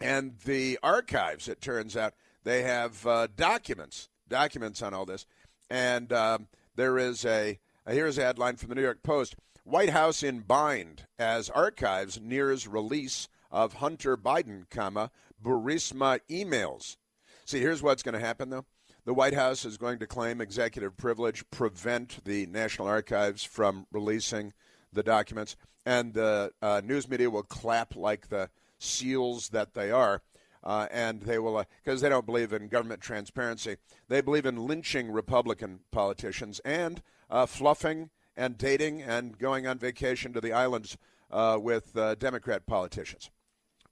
And 0.00 0.38
the 0.46 0.78
archives, 0.82 1.46
it 1.46 1.60
turns 1.60 1.98
out, 1.98 2.14
they 2.44 2.62
have 2.62 3.06
uh, 3.06 3.28
documents, 3.36 4.08
documents 4.26 4.80
on 4.80 4.94
all 4.94 5.04
this. 5.04 5.26
And 5.68 6.10
um, 6.14 6.48
there 6.76 6.96
is 6.96 7.26
a, 7.26 7.58
here's 7.86 8.16
a 8.16 8.22
headline 8.22 8.56
from 8.56 8.70
the 8.70 8.74
New 8.74 8.80
York 8.80 9.02
Post 9.02 9.36
White 9.64 9.90
House 9.90 10.22
in 10.22 10.40
bind 10.40 11.04
as 11.18 11.50
archives 11.50 12.18
nears 12.18 12.66
release 12.66 13.28
of 13.50 13.74
Hunter 13.74 14.16
Biden, 14.16 14.68
comma, 14.70 15.10
Burisma 15.42 16.20
emails. 16.30 16.96
See, 17.44 17.60
here's 17.60 17.82
what's 17.82 18.02
going 18.02 18.14
to 18.14 18.24
happen, 18.24 18.50
though. 18.50 18.66
The 19.04 19.14
White 19.14 19.34
House 19.34 19.64
is 19.64 19.78
going 19.78 19.98
to 20.00 20.06
claim 20.06 20.40
executive 20.40 20.96
privilege, 20.96 21.42
prevent 21.50 22.22
the 22.24 22.46
National 22.46 22.86
Archives 22.86 23.42
from 23.42 23.86
releasing 23.90 24.52
the 24.92 25.02
documents, 25.02 25.56
and 25.86 26.12
the 26.12 26.52
uh, 26.60 26.82
news 26.84 27.08
media 27.08 27.30
will 27.30 27.42
clap 27.42 27.96
like 27.96 28.28
the 28.28 28.50
seals 28.78 29.48
that 29.48 29.74
they 29.74 29.90
are. 29.90 30.22
Uh, 30.62 30.86
and 30.90 31.22
they 31.22 31.38
will, 31.38 31.64
because 31.82 32.02
uh, 32.02 32.04
they 32.04 32.10
don't 32.10 32.26
believe 32.26 32.52
in 32.52 32.68
government 32.68 33.00
transparency. 33.00 33.76
They 34.08 34.20
believe 34.20 34.44
in 34.44 34.66
lynching 34.66 35.10
Republican 35.10 35.80
politicians 35.90 36.60
and 36.66 37.00
uh, 37.30 37.46
fluffing 37.46 38.10
and 38.36 38.58
dating 38.58 39.00
and 39.00 39.38
going 39.38 39.66
on 39.66 39.78
vacation 39.78 40.34
to 40.34 40.40
the 40.40 40.52
islands 40.52 40.98
uh, 41.30 41.58
with 41.58 41.96
uh, 41.96 42.14
Democrat 42.16 42.66
politicians. 42.66 43.30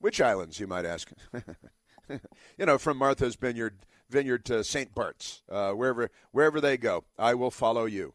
Which 0.00 0.20
islands, 0.20 0.60
you 0.60 0.66
might 0.66 0.84
ask? 0.84 1.10
you 2.08 2.66
know, 2.66 2.78
from 2.78 2.98
Martha's 2.98 3.36
Vineyard, 3.36 3.86
Vineyard 4.08 4.44
to 4.46 4.62
St. 4.64 4.94
Bart's, 4.94 5.42
uh, 5.50 5.72
wherever 5.72 6.10
wherever 6.32 6.60
they 6.60 6.76
go, 6.76 7.04
I 7.18 7.34
will 7.34 7.50
follow 7.50 7.84
you. 7.84 8.14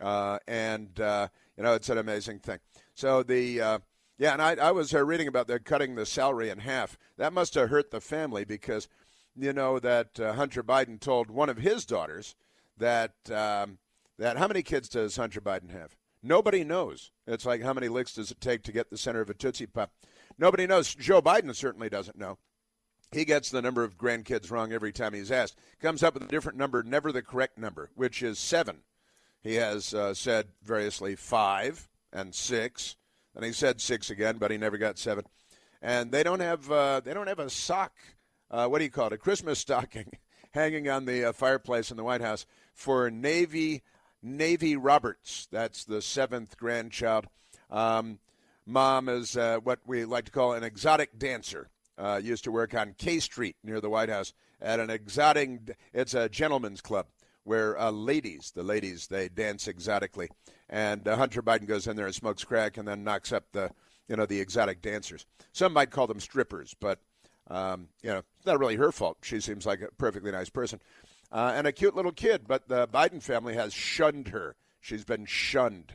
Uh, 0.00 0.38
and 0.46 0.98
uh, 1.00 1.28
you 1.56 1.62
know, 1.62 1.74
it's 1.74 1.88
an 1.88 1.98
amazing 1.98 2.38
thing. 2.38 2.58
So 2.94 3.22
the 3.22 3.60
uh, 3.60 3.78
yeah, 4.18 4.32
and 4.32 4.42
I, 4.42 4.54
I 4.54 4.70
was 4.70 4.94
uh, 4.94 5.04
reading 5.04 5.28
about 5.28 5.48
they're 5.48 5.58
cutting 5.58 5.94
the 5.94 6.06
salary 6.06 6.50
in 6.50 6.58
half. 6.58 6.96
That 7.16 7.32
must 7.32 7.54
have 7.54 7.70
hurt 7.70 7.90
the 7.90 8.00
family 8.00 8.44
because 8.44 8.88
you 9.36 9.52
know 9.52 9.78
that 9.80 10.20
uh, 10.20 10.34
Hunter 10.34 10.62
Biden 10.62 11.00
told 11.00 11.30
one 11.30 11.48
of 11.48 11.58
his 11.58 11.84
daughters 11.84 12.36
that 12.78 13.14
um, 13.30 13.78
that 14.18 14.36
how 14.36 14.46
many 14.46 14.62
kids 14.62 14.88
does 14.88 15.16
Hunter 15.16 15.40
Biden 15.40 15.70
have? 15.70 15.96
Nobody 16.22 16.64
knows. 16.64 17.10
It's 17.26 17.44
like 17.44 17.62
how 17.62 17.74
many 17.74 17.88
licks 17.88 18.14
does 18.14 18.30
it 18.30 18.40
take 18.40 18.62
to 18.62 18.72
get 18.72 18.88
the 18.88 18.96
center 18.96 19.20
of 19.20 19.30
a 19.30 19.34
Tootsie 19.34 19.66
Pop? 19.66 19.90
Nobody 20.38 20.66
knows. 20.66 20.94
Joe 20.94 21.22
Biden 21.22 21.54
certainly 21.54 21.88
doesn't 21.88 22.18
know. 22.18 22.38
He 23.12 23.24
gets 23.24 23.50
the 23.50 23.62
number 23.62 23.84
of 23.84 23.96
grandkids 23.96 24.50
wrong 24.50 24.72
every 24.72 24.92
time 24.92 25.14
he's 25.14 25.30
asked. 25.30 25.56
Comes 25.80 26.02
up 26.02 26.14
with 26.14 26.24
a 26.24 26.28
different 26.28 26.58
number, 26.58 26.82
never 26.82 27.12
the 27.12 27.22
correct 27.22 27.58
number, 27.58 27.90
which 27.94 28.22
is 28.22 28.38
seven. 28.38 28.78
He 29.42 29.54
has 29.54 29.94
uh, 29.94 30.14
said 30.14 30.48
variously 30.62 31.14
five 31.14 31.88
and 32.12 32.34
six, 32.34 32.96
and 33.36 33.44
he 33.44 33.52
said 33.52 33.80
six 33.80 34.10
again, 34.10 34.38
but 34.38 34.50
he 34.50 34.56
never 34.56 34.78
got 34.78 34.98
seven. 34.98 35.24
And 35.80 36.10
they 36.10 36.22
don't 36.22 36.40
have 36.40 36.70
uh, 36.70 37.00
they 37.04 37.14
don't 37.14 37.28
have 37.28 37.38
a 37.38 37.50
sock. 37.50 37.92
Uh, 38.50 38.66
what 38.66 38.78
do 38.78 38.84
you 38.84 38.90
call 38.90 39.08
it? 39.08 39.12
A 39.12 39.18
Christmas 39.18 39.58
stocking 39.58 40.10
hanging 40.52 40.88
on 40.88 41.04
the 41.04 41.26
uh, 41.26 41.32
fireplace 41.32 41.90
in 41.90 41.96
the 41.96 42.04
White 42.04 42.22
House 42.22 42.46
for 42.72 43.10
Navy 43.10 43.82
Navy 44.22 44.76
Roberts. 44.76 45.46
That's 45.52 45.84
the 45.84 46.00
seventh 46.00 46.56
grandchild. 46.56 47.26
Um, 47.70 48.18
Mom 48.66 49.08
is 49.08 49.36
uh, 49.36 49.58
what 49.62 49.80
we 49.86 50.04
like 50.04 50.24
to 50.24 50.30
call 50.30 50.54
an 50.54 50.64
exotic 50.64 51.18
dancer. 51.18 51.68
Uh, 51.96 52.20
used 52.22 52.44
to 52.44 52.50
work 52.50 52.74
on 52.74 52.94
K 52.98 53.20
Street 53.20 53.56
near 53.62 53.80
the 53.80 53.90
White 53.90 54.08
House 54.08 54.32
at 54.60 54.80
an 54.80 54.90
exotic. 54.90 55.76
It's 55.92 56.14
a 56.14 56.28
gentleman's 56.28 56.80
club 56.80 57.06
where 57.44 57.78
uh, 57.78 57.90
ladies, 57.90 58.52
the 58.54 58.62
ladies, 58.62 59.06
they 59.06 59.28
dance 59.28 59.68
exotically, 59.68 60.28
and 60.68 61.06
uh, 61.06 61.16
Hunter 61.16 61.42
Biden 61.42 61.68
goes 61.68 61.86
in 61.86 61.94
there 61.94 62.06
and 62.06 62.14
smokes 62.14 62.42
crack, 62.42 62.78
and 62.78 62.88
then 62.88 63.04
knocks 63.04 63.32
up 63.32 63.44
the, 63.52 63.70
you 64.08 64.16
know, 64.16 64.26
the 64.26 64.40
exotic 64.40 64.82
dancers. 64.82 65.24
Some 65.52 65.72
might 65.72 65.90
call 65.90 66.06
them 66.06 66.20
strippers, 66.20 66.74
but 66.80 66.98
um, 67.48 67.88
you 68.02 68.10
know, 68.10 68.22
it's 68.38 68.46
not 68.46 68.58
really 68.58 68.76
her 68.76 68.90
fault. 68.90 69.18
She 69.22 69.40
seems 69.40 69.66
like 69.66 69.82
a 69.82 69.92
perfectly 69.98 70.32
nice 70.32 70.48
person, 70.48 70.80
uh, 71.30 71.52
and 71.54 71.66
a 71.66 71.72
cute 71.72 71.94
little 71.94 72.12
kid. 72.12 72.48
But 72.48 72.68
the 72.68 72.88
Biden 72.88 73.22
family 73.22 73.54
has 73.54 73.72
shunned 73.74 74.28
her. 74.28 74.56
She's 74.80 75.04
been 75.04 75.26
shunned. 75.26 75.94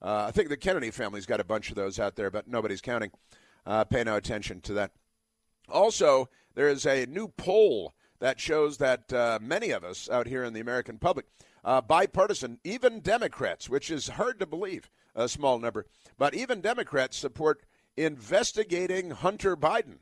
Uh, 0.00 0.26
I 0.28 0.30
think 0.30 0.48
the 0.48 0.56
Kennedy 0.56 0.90
family's 0.90 1.26
got 1.26 1.40
a 1.40 1.44
bunch 1.44 1.70
of 1.70 1.76
those 1.76 1.98
out 1.98 2.16
there, 2.16 2.30
but 2.30 2.46
nobody's 2.48 2.80
counting. 2.80 3.10
Uh, 3.66 3.84
pay 3.84 4.04
no 4.04 4.16
attention 4.16 4.60
to 4.62 4.74
that. 4.74 4.92
Also, 5.68 6.28
there 6.54 6.68
is 6.68 6.86
a 6.86 7.06
new 7.06 7.28
poll 7.28 7.94
that 8.20 8.40
shows 8.40 8.78
that 8.78 9.12
uh, 9.12 9.38
many 9.40 9.70
of 9.70 9.84
us 9.84 10.08
out 10.08 10.26
here 10.26 10.44
in 10.44 10.52
the 10.52 10.60
American 10.60 10.98
public, 10.98 11.26
uh, 11.64 11.80
bipartisan, 11.80 12.58
even 12.64 13.00
Democrats, 13.00 13.68
which 13.68 13.90
is 13.90 14.08
hard 14.08 14.38
to 14.40 14.46
believe, 14.46 14.90
a 15.14 15.28
small 15.28 15.58
number, 15.58 15.86
but 16.16 16.34
even 16.34 16.60
Democrats 16.60 17.16
support 17.16 17.64
investigating 17.96 19.10
Hunter 19.10 19.56
Biden. 19.56 19.98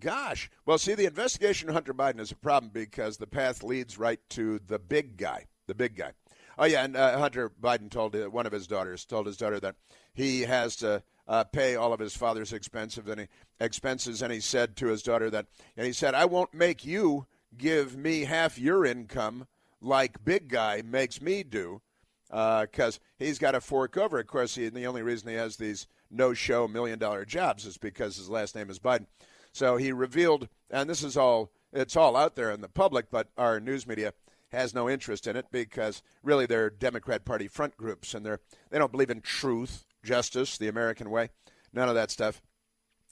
Gosh. 0.00 0.50
Well, 0.64 0.78
see, 0.78 0.94
the 0.94 1.06
investigation 1.06 1.68
of 1.68 1.74
Hunter 1.74 1.94
Biden 1.94 2.20
is 2.20 2.30
a 2.30 2.36
problem 2.36 2.70
because 2.72 3.16
the 3.16 3.26
path 3.26 3.62
leads 3.62 3.98
right 3.98 4.20
to 4.30 4.60
the 4.60 4.78
big 4.78 5.16
guy. 5.16 5.46
The 5.66 5.74
big 5.74 5.96
guy. 5.96 6.12
Oh, 6.60 6.64
yeah, 6.64 6.84
and 6.84 6.96
uh, 6.96 7.18
Hunter 7.18 7.52
Biden 7.62 7.88
told 7.88 8.16
uh, 8.16 8.28
one 8.28 8.44
of 8.44 8.52
his 8.52 8.66
daughters, 8.66 9.04
told 9.04 9.26
his 9.26 9.36
daughter 9.36 9.60
that 9.60 9.76
he 10.12 10.40
has 10.40 10.74
to 10.76 11.04
uh, 11.28 11.44
pay 11.44 11.76
all 11.76 11.92
of 11.92 12.00
his 12.00 12.16
father's 12.16 12.52
expenses, 12.52 13.06
and 13.06 13.20
he, 13.20 13.26
expenses, 13.60 14.22
and 14.22 14.32
he 14.32 14.40
said 14.40 14.74
to 14.76 14.88
his 14.88 15.04
daughter 15.04 15.30
that, 15.30 15.46
and 15.76 15.86
he 15.86 15.92
said, 15.92 16.16
I 16.16 16.24
won't 16.24 16.52
make 16.52 16.84
you 16.84 17.26
give 17.56 17.96
me 17.96 18.24
half 18.24 18.58
your 18.58 18.84
income 18.84 19.46
like 19.80 20.24
big 20.24 20.48
guy 20.48 20.82
makes 20.84 21.22
me 21.22 21.44
do, 21.44 21.80
because 22.28 22.96
uh, 22.96 23.24
he's 23.24 23.38
got 23.38 23.52
to 23.52 23.60
fork 23.60 23.96
over. 23.96 24.18
Of 24.18 24.26
course, 24.26 24.56
he, 24.56 24.68
the 24.68 24.86
only 24.86 25.02
reason 25.02 25.28
he 25.28 25.36
has 25.36 25.56
these 25.56 25.86
no-show 26.10 26.66
million-dollar 26.66 27.24
jobs 27.24 27.66
is 27.66 27.78
because 27.78 28.16
his 28.16 28.28
last 28.28 28.56
name 28.56 28.68
is 28.68 28.80
Biden. 28.80 29.06
So 29.52 29.76
he 29.76 29.92
revealed, 29.92 30.48
and 30.70 30.90
this 30.90 31.04
is 31.04 31.16
all 31.16 31.52
it's 31.72 31.96
all 31.96 32.16
out 32.16 32.34
there 32.34 32.50
in 32.50 32.62
the 32.62 32.68
public, 32.68 33.10
but 33.10 33.28
our 33.36 33.60
news 33.60 33.86
media 33.86 34.14
has 34.50 34.74
no 34.74 34.88
interest 34.88 35.26
in 35.26 35.36
it 35.36 35.46
because 35.50 36.02
really 36.22 36.46
they're 36.46 36.70
Democrat 36.70 37.24
Party 37.24 37.48
front 37.48 37.76
groups 37.76 38.14
and 38.14 38.24
they're 38.24 38.40
they 38.70 38.78
don't 38.78 38.92
believe 38.92 39.10
in 39.10 39.20
truth, 39.20 39.84
justice, 40.02 40.58
the 40.58 40.68
American 40.68 41.10
way, 41.10 41.30
none 41.72 41.88
of 41.88 41.94
that 41.94 42.10
stuff. 42.10 42.40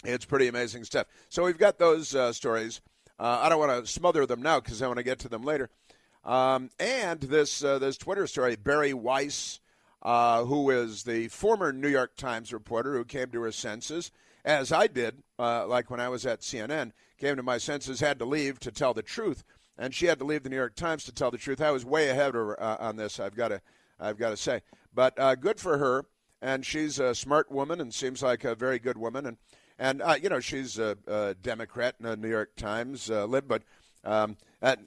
It's 0.05 0.25
pretty 0.25 0.49
amazing 0.49 0.85
stuff. 0.85 1.07
So 1.29 1.45
we've 1.45 1.59
got 1.59 1.79
those 1.79 2.15
uh, 2.15 2.33
stories. 2.33 2.81
Uh, 3.19 3.41
I 3.43 3.49
don't 3.49 3.59
want 3.59 3.85
to 3.85 3.91
smother 3.91 4.27
them 4.27 4.43
now 4.43 4.61
because 4.61 4.83
I 4.83 4.87
want 4.87 4.99
to 4.99 5.03
get 5.03 5.19
to 5.21 5.29
them 5.29 5.43
later. 5.43 5.71
Um, 6.25 6.71
and 6.79 7.21
this 7.21 7.63
uh, 7.63 7.79
this 7.79 7.97
Twitter 7.97 8.27
story, 8.27 8.57
Bari 8.57 8.95
Weiss, 8.95 9.61
uh, 10.03 10.45
who 10.45 10.71
is 10.71 11.05
the 11.05 11.29
former 11.29 11.73
New 11.73 11.89
York 11.89 12.17
Times 12.17 12.53
reporter 12.53 12.95
who 12.95 13.05
came 13.05 13.31
to 13.31 13.43
her 13.43 13.53
senses 13.53 14.11
as 14.47 14.71
I 14.71 14.87
did, 14.87 15.25
uh, 15.39 15.67
like 15.67 15.91
when 15.91 15.99
I 15.99 16.09
was 16.09 16.25
at 16.25 16.41
CNN, 16.41 16.93
came 17.19 17.35
to 17.37 17.43
my 17.43 17.59
senses, 17.59 17.99
had 17.99 18.21
to 18.21 18.25
leave 18.25 18.61
to 18.61 18.71
tell 18.71 18.95
the 18.95 19.03
truth, 19.03 19.43
and 19.79 19.95
she 19.95 20.07
had 20.07 20.19
to 20.19 20.25
leave 20.25 20.43
the 20.43 20.49
New 20.49 20.57
York 20.57 20.75
Times 20.75 21.05
to 21.05 21.13
tell 21.13 21.31
the 21.31 21.39
truth. 21.39 21.61
I 21.61 21.71
was 21.71 21.85
way 21.85 22.09
ahead 22.09 22.29
of 22.29 22.35
her 22.35 22.63
uh, 22.63 22.77
on 22.81 22.97
this. 22.97 23.21
I've 23.21 23.37
got 23.37 23.49
to, 23.49 23.61
I've 23.99 24.19
got 24.19 24.31
to 24.31 24.37
say, 24.37 24.63
but 24.95 25.19
uh, 25.19 25.35
good 25.35 25.61
for 25.61 25.79
her, 25.79 26.05
and 26.41 26.65
she's 26.65 26.99
a 26.99 27.15
smart 27.15 27.51
woman 27.51 27.81
and 27.81 27.93
seems 27.93 28.23
like 28.23 28.45
a 28.45 28.55
very 28.55 28.79
good 28.79 28.99
woman, 28.99 29.27
and 29.27 29.37
and 29.79 30.03
uh, 30.03 30.17
you 30.21 30.29
know 30.29 30.41
she's 30.41 30.79
a, 30.79 30.97
a 31.07 31.35
Democrat 31.35 31.97
in 32.01 32.07
the 32.07 32.17
New 32.17 32.31
York 32.31 32.57
Times 32.57 33.11
uh, 33.11 33.25
lib, 33.27 33.47
but 33.47 33.63
um, 34.05 34.37
that 34.61 34.79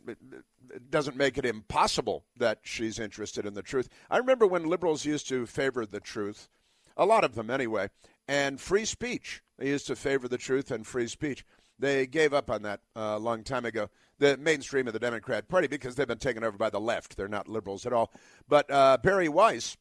doesn't 0.90 1.18
make 1.18 1.38
it 1.38 1.46
impossible 1.46 2.26
that 2.38 2.60
she's 2.64 3.00
interested 3.00 3.46
in 3.46 3.54
the 3.54 3.62
truth. 3.62 3.90
I 4.10 4.18
remember 4.18 4.48
when 4.48 4.66
liberals 4.66 5.06
used 5.06 5.28
to 5.30 5.46
favor 5.46 5.86
the 5.86 6.00
truth, 6.00 6.50
a 6.96 7.06
lot 7.06 7.24
of 7.24 7.36
them 7.36 7.50
anyway, 7.50 7.90
and 8.28 8.60
free 8.60 8.86
speech. 8.86 9.42
They 9.58 9.68
used 9.68 9.88
to 9.88 9.96
favor 9.96 10.28
the 10.28 10.38
truth 10.38 10.72
and 10.72 10.86
free 10.86 11.08
speech. 11.08 11.46
They 11.78 12.08
gave 12.08 12.34
up 12.34 12.50
on 12.50 12.62
that 12.64 12.82
uh, 12.96 13.16
a 13.16 13.20
long 13.20 13.44
time 13.44 13.66
ago. 13.66 13.90
The 14.20 14.38
mainstream 14.38 14.88
of 14.88 14.94
the 14.94 15.00
Democrat 15.00 15.48
Party, 15.48 15.68
because 15.68 15.96
they've 15.96 16.08
been 16.08 16.18
taken 16.18 16.44
over 16.44 16.58
by 16.58 16.70
the 16.70 16.80
left. 16.80 17.16
They're 17.16 17.28
not 17.28 17.48
liberals 17.48 17.86
at 17.86 17.94
all. 17.94 18.12
But 18.48 18.70
uh, 18.70 18.98
Bari 19.02 19.30
Weiss, 19.30 19.78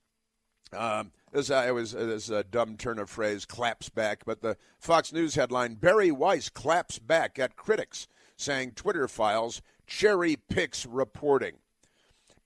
um, 0.73 1.11
this, 1.33 1.51
uh, 1.51 1.69
was 1.75 1.93
this 1.93 2.31
a 2.31 2.45
dumb 2.45 2.77
turn 2.77 2.99
of 2.99 3.11
phrase, 3.11 3.45
claps 3.45 3.89
back. 3.89 4.25
But 4.25 4.41
the 4.41 4.57
Fox 4.79 5.13
News 5.13 5.35
headline: 5.35 5.75
Bari 5.75 6.11
Weiss 6.11 6.49
claps 6.49 6.99
back 6.99 7.39
at 7.39 7.57
critics, 7.57 8.07
saying 8.37 8.73
Twitter 8.73 9.09
files 9.09 9.61
cherry 9.87 10.37
picks 10.37 10.87
reporting. 10.87 11.57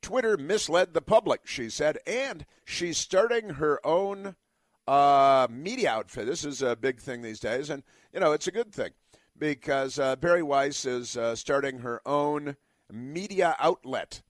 Twitter 0.01 0.37
misled 0.37 0.95
the 0.95 1.03
public, 1.03 1.43
she 1.47 1.71
said, 1.71 1.99
and 2.07 2.45
she's 2.65 2.99
starting 2.99 3.51
her 3.51 3.85
own 3.87 4.35
uh, 4.89 5.47
media 5.51 5.91
outfit. 5.91 6.27
This 6.27 6.45
is 6.45 6.61
a 6.63 6.75
big 6.75 7.01
thing 7.01 7.23
these 7.23 7.39
days, 7.39 7.71
and 7.71 7.83
you 8.13 8.21
know 8.21 8.33
it's 8.33 8.49
a 8.49 8.53
good 8.53 8.73
thing 8.73 8.93
because 9.43 9.99
uh, 9.99 10.15
Bari 10.15 10.45
Weiss 10.45 10.85
is 10.85 11.17
uh, 11.17 11.35
starting 11.35 11.81
her 11.81 12.01
own 12.07 12.55
media 12.93 13.57
outlet, 13.59 14.23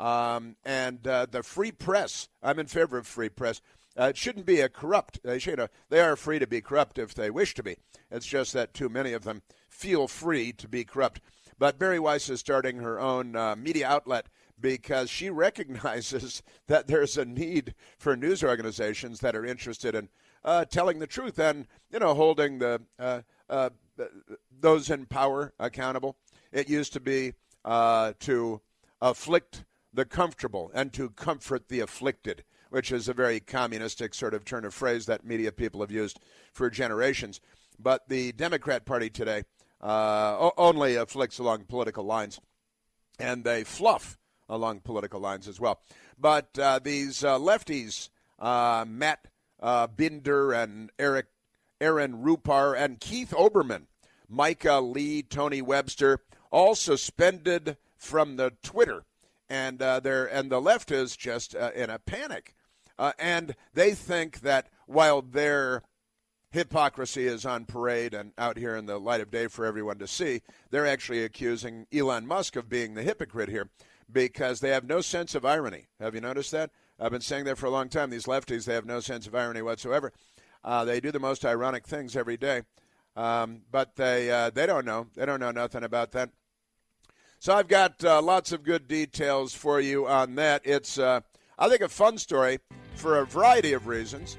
um, 0.00 0.56
and 0.64 1.06
uh, 1.06 1.24
the 1.30 1.44
free 1.44 1.70
press. 1.70 2.28
I'm 2.42 2.58
in 2.58 2.66
favor 2.66 2.98
of 2.98 3.06
free 3.06 3.28
press. 3.28 3.60
Uh, 3.96 4.06
it 4.06 4.16
shouldn't 4.16 4.44
be 4.44 4.58
a 4.58 4.68
corrupt. 4.68 5.20
They 5.22 5.38
should. 5.38 5.60
Uh, 5.60 5.68
they 5.88 6.00
are 6.00 6.16
free 6.16 6.40
to 6.40 6.48
be 6.48 6.60
corrupt 6.60 6.98
if 6.98 7.14
they 7.14 7.30
wish 7.30 7.54
to 7.54 7.62
be. 7.62 7.76
It's 8.10 8.26
just 8.26 8.54
that 8.54 8.74
too 8.74 8.88
many 8.88 9.12
of 9.12 9.22
them 9.22 9.42
feel 9.68 10.08
free 10.08 10.52
to 10.54 10.66
be 10.66 10.82
corrupt. 10.82 11.20
But 11.56 11.78
Bari 11.78 12.00
Weiss 12.00 12.28
is 12.28 12.40
starting 12.40 12.78
her 12.78 12.98
own 12.98 13.36
media 13.62 13.86
outlet 13.86 14.26
because 14.60 15.08
she 15.08 15.30
recognizes 15.46 16.42
that 16.66 16.88
there's 16.88 17.16
a 17.16 17.24
need 17.24 17.72
for 17.98 18.16
news 18.16 18.42
organizations 18.42 19.20
that 19.20 19.36
are 19.36 19.46
interested 19.46 19.94
in 19.94 20.08
uh, 20.44 20.64
telling 20.64 20.98
the 20.98 21.06
truth 21.06 21.38
and 21.38 21.66
you 21.92 21.98
know 21.98 22.14
holding 22.14 22.58
the 22.58 22.80
uh, 22.98 23.20
uh, 23.48 23.70
those 24.60 24.90
in 24.90 25.06
power 25.06 25.52
accountable. 25.58 26.16
It 26.52 26.68
used 26.68 26.92
to 26.94 27.00
be 27.00 27.34
uh, 27.64 28.12
to 28.20 28.60
afflict 29.00 29.64
the 29.92 30.04
comfortable 30.04 30.70
and 30.74 30.92
to 30.92 31.10
comfort 31.10 31.68
the 31.68 31.80
afflicted, 31.80 32.44
which 32.70 32.92
is 32.92 33.08
a 33.08 33.14
very 33.14 33.40
communistic 33.40 34.14
sort 34.14 34.34
of 34.34 34.44
turn 34.44 34.64
of 34.64 34.74
phrase 34.74 35.06
that 35.06 35.24
media 35.24 35.52
people 35.52 35.80
have 35.80 35.90
used 35.90 36.20
for 36.52 36.70
generations. 36.70 37.40
But 37.78 38.08
the 38.08 38.32
Democrat 38.32 38.84
Party 38.84 39.10
today 39.10 39.44
uh, 39.80 40.50
only 40.56 40.96
afflicts 40.96 41.38
along 41.38 41.64
political 41.64 42.04
lines, 42.04 42.40
and 43.18 43.44
they 43.44 43.64
fluff 43.64 44.18
along 44.48 44.80
political 44.80 45.20
lines 45.20 45.48
as 45.48 45.60
well. 45.60 45.80
But 46.18 46.58
uh, 46.58 46.78
these 46.82 47.24
uh, 47.24 47.38
lefties, 47.38 48.10
uh, 48.38 48.84
Matt 48.88 49.26
uh, 49.60 49.86
Binder 49.86 50.52
and 50.52 50.90
Eric, 50.98 51.26
Aaron 51.80 52.22
Rupar 52.22 52.76
and 52.76 53.00
Keith 53.00 53.32
Olbermann, 53.36 53.86
Micah 54.28 54.80
Lee, 54.80 55.22
Tony 55.22 55.62
Webster, 55.62 56.20
all 56.50 56.74
suspended 56.74 57.76
from 57.96 58.36
the 58.36 58.52
Twitter, 58.62 59.04
and 59.48 59.82
uh, 59.82 60.00
and 60.04 60.50
the 60.50 60.60
left 60.60 60.90
is 60.90 61.16
just 61.16 61.54
uh, 61.54 61.70
in 61.74 61.90
a 61.90 61.98
panic, 61.98 62.54
and 63.18 63.54
they 63.74 63.92
think 63.92 64.40
that 64.40 64.68
while 64.86 65.22
their 65.22 65.82
hypocrisy 66.50 67.26
is 67.26 67.44
on 67.44 67.66
parade 67.66 68.14
and 68.14 68.32
out 68.38 68.56
here 68.56 68.76
in 68.76 68.86
the 68.86 68.98
light 68.98 69.20
of 69.20 69.30
day 69.30 69.46
for 69.46 69.66
everyone 69.66 69.98
to 69.98 70.06
see, 70.06 70.40
they're 70.70 70.86
actually 70.86 71.22
accusing 71.22 71.86
Elon 71.92 72.26
Musk 72.26 72.56
of 72.56 72.68
being 72.68 72.94
the 72.94 73.02
hypocrite 73.02 73.50
here 73.50 73.68
because 74.10 74.60
they 74.60 74.70
have 74.70 74.84
no 74.84 75.00
sense 75.00 75.34
of 75.34 75.44
irony. 75.44 75.86
Have 76.00 76.14
you 76.14 76.20
noticed 76.20 76.52
that? 76.52 76.70
I've 76.98 77.10
been 77.10 77.20
saying 77.20 77.44
that 77.44 77.58
for 77.58 77.66
a 77.66 77.70
long 77.70 77.88
time. 77.88 78.10
These 78.10 78.26
lefties, 78.26 78.64
they 78.64 78.74
have 78.74 78.86
no 78.86 79.00
sense 79.00 79.26
of 79.26 79.34
irony 79.34 79.60
whatsoever. 79.60 80.12
Uh, 80.66 80.84
they 80.84 80.98
do 80.98 81.12
the 81.12 81.20
most 81.20 81.44
ironic 81.44 81.86
things 81.86 82.16
every 82.16 82.36
day, 82.36 82.62
um, 83.14 83.62
but 83.70 83.94
they 83.94 84.30
uh, 84.30 84.50
they 84.50 84.66
don't 84.66 84.84
know. 84.84 85.06
They 85.14 85.24
don't 85.24 85.38
know 85.38 85.52
nothing 85.52 85.84
about 85.84 86.10
that. 86.12 86.30
So 87.38 87.54
I've 87.54 87.68
got 87.68 88.04
uh, 88.04 88.20
lots 88.20 88.50
of 88.50 88.64
good 88.64 88.88
details 88.88 89.54
for 89.54 89.80
you 89.80 90.08
on 90.08 90.34
that. 90.34 90.62
It's 90.64 90.98
uh, 90.98 91.20
I 91.56 91.68
think 91.68 91.82
a 91.82 91.88
fun 91.88 92.18
story 92.18 92.58
for 92.96 93.20
a 93.20 93.26
variety 93.26 93.74
of 93.74 93.86
reasons. 93.86 94.36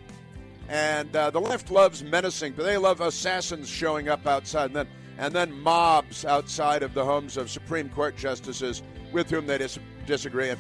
And 0.68 1.16
uh, 1.16 1.30
the 1.30 1.40
left 1.40 1.72
loves 1.72 2.04
menacing, 2.04 2.54
but 2.58 2.64
they 2.64 2.76
love 2.76 3.00
assassins 3.00 3.70
showing 3.70 4.10
up 4.10 4.28
outside, 4.28 4.66
and 4.66 4.76
then 4.76 4.88
and 5.18 5.34
then 5.34 5.50
mobs 5.62 6.26
outside 6.26 6.84
of 6.84 6.94
the 6.94 7.06
homes 7.06 7.38
of 7.38 7.50
Supreme 7.50 7.88
Court 7.88 8.18
justices 8.18 8.84
with 9.14 9.30
whom 9.30 9.48
they 9.48 9.58
dis- 9.58 9.80
disagree. 10.06 10.50
And, 10.50 10.60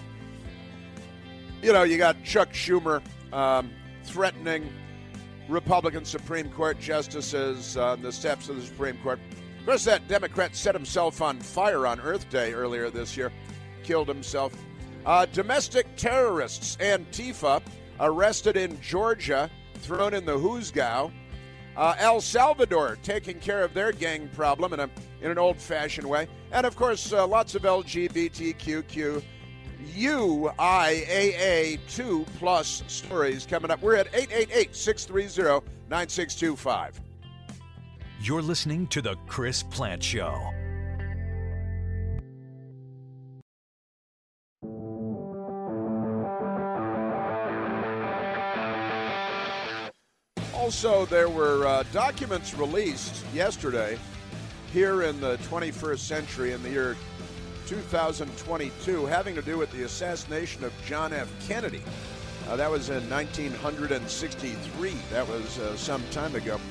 you 1.62 1.74
know, 1.74 1.84
you 1.84 1.98
got 1.98 2.24
Chuck 2.24 2.54
Schumer 2.54 3.02
um, 3.34 3.70
threatening 4.06 4.72
Republican 5.48 6.06
Supreme 6.06 6.50
Court 6.50 6.80
justices 6.80 7.78
on 7.78 8.02
the 8.02 8.12
steps 8.12 8.50
of 8.50 8.58
the 8.58 8.62
Supreme 8.62 8.98
Court. 8.98 9.20
Of 9.60 9.66
course, 9.66 9.84
that 9.86 10.08
Democrat 10.08 10.56
set 10.56 10.76
himself 10.76 11.22
on 11.22 11.40
fire 11.40 11.88
on 11.88 12.00
Earth 12.00 12.30
Day 12.30 12.54
earlier 12.54 12.90
this 12.90 13.18
year, 13.18 13.32
killed 13.84 14.08
himself. 14.08 14.54
Uh, 15.06 15.26
domestic 15.26 15.88
terrorists, 15.96 16.76
Antifa, 16.78 17.62
arrested 18.00 18.58
in 18.58 18.80
Georgia, 18.82 19.50
thrown 19.76 20.14
in 20.14 20.26
the 20.26 20.38
Hoosgow. 20.38 21.12
Uh, 21.76 21.96
El 22.00 22.20
Salvador 22.20 22.98
taking 23.04 23.40
care 23.40 23.64
of 23.64 23.74
their 23.74 23.92
gang 23.92 24.28
problem 24.30 24.74
in, 24.74 24.80
a, 24.80 24.90
in 25.22 25.32
an 25.32 25.38
old 25.38 25.58
fashioned 25.58 26.08
way. 26.08 26.28
And 26.52 26.66
of 26.66 26.76
course, 26.76 27.14
uh, 27.14 27.26
lots 27.28 27.56
of 27.56 27.62
LGBTQ 27.62 29.24
UIAA 29.96 31.80
2 31.90 32.26
plus 32.38 32.84
stories 32.88 33.46
coming 33.46 33.72
up. 33.72 33.82
We're 33.82 33.96
at 33.96 34.08
888 34.14 34.76
630 34.76 35.66
9625. 35.90 37.02
You're 38.22 38.42
listening 38.42 38.88
to 38.88 39.02
The 39.02 39.16
Chris 39.28 39.64
Plante 39.64 40.04
Show. 40.04 40.36
Also, 50.54 51.06
there 51.06 51.30
were 51.30 51.66
uh, 51.66 51.84
documents 51.94 52.54
released 52.54 53.24
yesterday 53.34 53.98
here 54.74 55.04
in 55.04 55.22
the 55.22 55.38
21st 55.38 56.00
century 56.00 56.52
in 56.52 56.62
the 56.62 56.70
year 56.70 56.98
2022 57.68 59.06
having 59.08 59.36
to 59.36 59.42
do 59.42 59.58
with 59.58 59.70
the 59.74 59.84
assassination 59.84 60.64
of 60.64 60.72
John 60.86 61.12
F. 61.12 61.30
Kennedy. 61.46 61.82
Uh, 62.48 62.56
that 62.56 62.72
was 62.72 62.90
in 62.90 63.10
1963. 63.10 64.94
That 65.12 65.28
was 65.28 65.60
uh, 65.60 65.76
some 65.76 66.02
time 66.12 66.34
ago. 66.34 66.62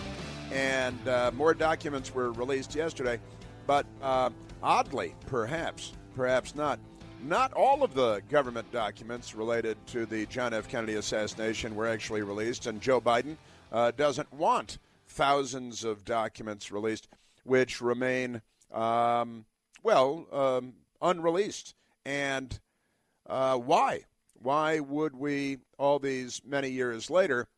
And 0.51 1.07
uh, 1.07 1.33
more 1.35 1.53
documents 1.53 2.15
were 2.15 2.33
released 2.33 2.75
yesterday. 2.75 3.21
But 3.67 3.85
uh, 4.01 4.31
oddly, 4.63 5.15
perhaps, 5.27 5.93
perhaps 6.15 6.55
not, 6.55 6.79
not 7.23 7.53
all 7.53 7.83
of 7.83 7.93
the 7.93 8.23
government 8.31 8.73
documents 8.73 9.35
related 9.35 9.77
to 9.89 10.07
the 10.07 10.25
John 10.27 10.55
F. 10.55 10.67
Kennedy 10.67 10.95
assassination 10.95 11.75
were 11.75 11.89
actually 11.89 12.23
released. 12.23 12.65
And 12.65 12.81
Joe 12.81 13.03
Biden 13.03 13.37
uh, 13.71 13.91
doesn't 13.91 14.33
want 14.33 14.79
thousands 15.09 15.85
of 15.85 16.07
documents 16.07 16.73
released, 16.73 17.09
which 17.45 17.83
remain, 17.83 18.41
um, 18.73 19.45
well, 19.83 20.27
um, 20.33 20.73
unreleased. 21.01 21.75
And 22.05 22.59
uh, 23.29 23.57
why? 23.57 24.05
Why 24.35 24.81
would 24.81 25.17
we, 25.17 25.59
all 25.79 25.99
these 25.99 26.43
many 26.45 26.71
years 26.71 27.11
later, 27.11 27.49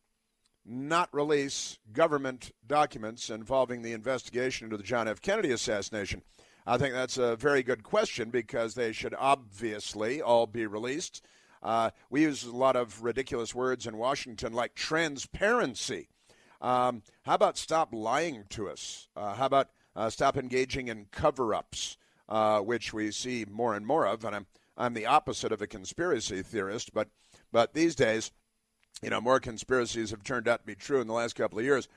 not 0.65 1.13
release 1.13 1.79
government 1.91 2.51
documents 2.65 3.29
involving 3.29 3.81
the 3.81 3.93
investigation 3.93 4.65
into 4.65 4.77
the 4.77 4.83
John 4.83 5.07
F. 5.07 5.21
Kennedy 5.21 5.51
assassination? 5.51 6.21
I 6.65 6.77
think 6.77 6.93
that's 6.93 7.17
a 7.17 7.35
very 7.35 7.63
good 7.63 7.83
question 7.83 8.29
because 8.29 8.75
they 8.75 8.91
should 8.91 9.15
obviously 9.17 10.21
all 10.21 10.45
be 10.45 10.67
released. 10.67 11.25
Uh, 11.61 11.89
we 12.09 12.21
use 12.21 12.43
a 12.43 12.55
lot 12.55 12.75
of 12.75 13.03
ridiculous 13.03 13.53
words 13.53 13.87
in 13.87 13.97
Washington 13.97 14.53
like 14.53 14.75
transparency. 14.75 16.09
Um, 16.61 17.03
how 17.23 17.35
about 17.35 17.57
stop 17.57 17.89
lying 17.91 18.43
to 18.49 18.69
us? 18.69 19.07
Uh, 19.15 19.33
how 19.33 19.45
about 19.45 19.69
uh, 19.95 20.09
stop 20.09 20.37
engaging 20.37 20.87
in 20.87 21.07
cover 21.11 21.53
ups, 21.53 21.97
uh, 22.29 22.59
which 22.59 22.93
we 22.93 23.11
see 23.11 23.45
more 23.49 23.75
and 23.75 23.85
more 23.85 24.05
of? 24.05 24.23
And 24.23 24.35
I'm, 24.35 24.47
I'm 24.77 24.93
the 24.93 25.07
opposite 25.07 25.51
of 25.51 25.61
a 25.61 25.67
conspiracy 25.67 26.41
theorist, 26.41 26.93
but, 26.93 27.09
but 27.51 27.73
these 27.73 27.95
days, 27.95 28.31
you 29.01 29.09
know, 29.09 29.19
more 29.19 29.39
conspiracies 29.39 30.11
have 30.11 30.23
turned 30.23 30.47
out 30.47 30.61
to 30.61 30.65
be 30.65 30.75
true 30.75 31.01
in 31.01 31.07
the 31.07 31.13
last 31.13 31.35
couple 31.35 31.59
of 31.59 31.65
years 31.65 31.87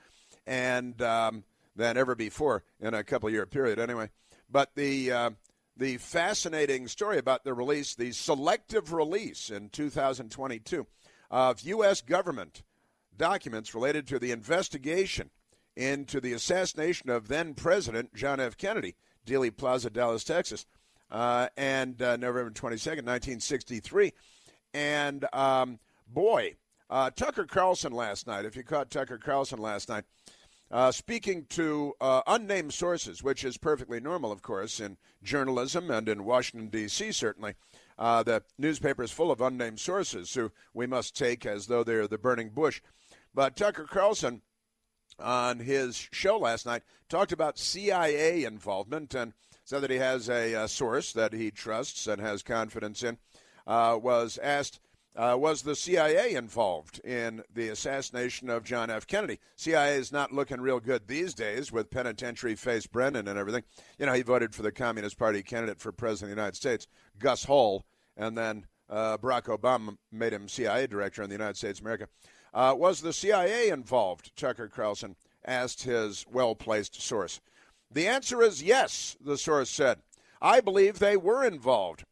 and 0.45 1.01
um, 1.01 1.43
than 1.75 1.97
ever 1.97 2.15
before 2.15 2.63
in 2.79 2.93
a 2.93 3.03
couple 3.03 3.27
of 3.27 3.33
year 3.33 3.45
period, 3.45 3.79
anyway. 3.79 4.09
But 4.49 4.71
the 4.75 5.11
uh, 5.11 5.29
the 5.75 5.97
fascinating 5.97 6.87
story 6.87 7.17
about 7.17 7.43
the 7.43 7.53
release, 7.53 7.95
the 7.95 8.11
selective 8.11 8.93
release 8.93 9.49
in 9.49 9.69
2022 9.69 10.85
of 11.31 11.61
U.S. 11.61 12.01
government 12.01 12.61
documents 13.17 13.73
related 13.73 14.07
to 14.07 14.19
the 14.19 14.31
investigation 14.31 15.31
into 15.75 16.21
the 16.21 16.33
assassination 16.33 17.09
of 17.09 17.27
then 17.27 17.55
President 17.55 18.13
John 18.13 18.39
F. 18.39 18.55
Kennedy, 18.55 18.95
Dealey 19.25 19.55
Plaza, 19.55 19.89
Dallas, 19.89 20.23
Texas, 20.23 20.65
uh, 21.11 21.47
and 21.57 22.01
uh, 22.01 22.17
November 22.17 22.51
22nd, 22.51 23.05
1963. 23.05 24.13
And 24.73 25.25
um, 25.33 25.79
boy, 26.07 26.55
uh, 26.89 27.11
Tucker 27.11 27.45
Carlson 27.45 27.91
last 27.91 28.27
night, 28.27 28.45
if 28.45 28.55
you 28.55 28.63
caught 28.63 28.89
Tucker 28.89 29.17
Carlson 29.17 29.59
last 29.59 29.89
night, 29.89 30.03
uh, 30.71 30.91
speaking 30.91 31.45
to 31.49 31.93
uh, 32.01 32.21
unnamed 32.25 32.73
sources, 32.73 33.21
which 33.21 33.43
is 33.43 33.57
perfectly 33.57 33.99
normal, 33.99 34.31
of 34.31 34.41
course, 34.41 34.79
in 34.79 34.97
journalism 35.21 35.91
and 35.91 36.09
in 36.09 36.25
Washington, 36.25 36.69
D.C., 36.69 37.11
certainly. 37.11 37.53
Uh, 37.97 38.23
the 38.23 38.41
newspaper 38.57 39.03
is 39.03 39.11
full 39.11 39.31
of 39.31 39.39
unnamed 39.39 39.79
sources 39.79 40.33
who 40.33 40.51
we 40.73 40.87
must 40.87 41.15
take 41.15 41.45
as 41.45 41.67
though 41.67 41.83
they're 41.83 42.07
the 42.07 42.17
burning 42.17 42.49
bush. 42.49 42.81
But 43.35 43.55
Tucker 43.55 43.85
Carlson, 43.85 44.41
on 45.19 45.59
his 45.59 45.95
show 46.11 46.37
last 46.37 46.65
night, 46.65 46.83
talked 47.09 47.31
about 47.31 47.59
CIA 47.59 48.43
involvement 48.43 49.13
and 49.13 49.33
said 49.65 49.81
that 49.81 49.91
he 49.91 49.97
has 49.97 50.29
a, 50.29 50.53
a 50.53 50.67
source 50.67 51.13
that 51.13 51.33
he 51.33 51.51
trusts 51.51 52.07
and 52.07 52.21
has 52.21 52.43
confidence 52.43 53.03
in. 53.03 53.17
Uh, 53.65 53.97
was 54.01 54.37
asked 54.39 54.79
uh, 55.15 55.37
was 55.39 55.61
the 55.61 55.75
CIA 55.75 56.33
involved 56.33 56.99
in 57.05 57.43
the 57.53 57.69
assassination 57.69 58.49
of 58.49 58.63
John 58.63 58.89
F. 58.89 59.05
Kennedy? 59.05 59.39
CIA 59.55 59.95
is 59.95 60.11
not 60.11 60.31
looking 60.31 60.59
real 60.59 60.79
good 60.79 61.07
these 61.07 61.33
days 61.33 61.71
with 61.71 61.91
penitentiary 61.91 62.55
face 62.55 62.87
Brennan 62.87 63.27
and 63.27 63.37
everything. 63.37 63.63
You 63.99 64.07
know, 64.07 64.13
he 64.13 64.23
voted 64.23 64.55
for 64.55 64.63
the 64.63 64.71
Communist 64.71 65.19
Party 65.19 65.43
candidate 65.43 65.79
for 65.79 65.91
president 65.91 66.31
of 66.31 66.35
the 66.35 66.41
United 66.41 66.55
States, 66.55 66.87
Gus 67.19 67.43
Hall, 67.43 67.85
and 68.17 68.37
then 68.37 68.65
uh, 68.89 69.17
Barack 69.17 69.55
Obama 69.55 69.97
made 70.11 70.33
him 70.33 70.47
CIA 70.47 70.87
director 70.87 71.21
in 71.21 71.29
the 71.29 71.35
United 71.35 71.57
States 71.57 71.79
of 71.79 71.85
America. 71.85 72.07
Uh, 72.53 72.75
was 72.77 73.01
the 73.01 73.13
CIA 73.13 73.69
involved? 73.69 74.35
Tucker 74.35 74.67
Carlson 74.67 75.15
asked 75.45 75.83
his 75.83 76.25
well 76.31 76.55
placed 76.55 77.01
source. 77.01 77.41
The 77.91 78.07
answer 78.07 78.41
is 78.41 78.63
yes, 78.63 79.17
the 79.23 79.37
source 79.37 79.69
said. 79.69 79.99
I 80.41 80.59
believe 80.59 80.99
they 80.99 81.17
were 81.17 81.45
involved. 81.45 82.03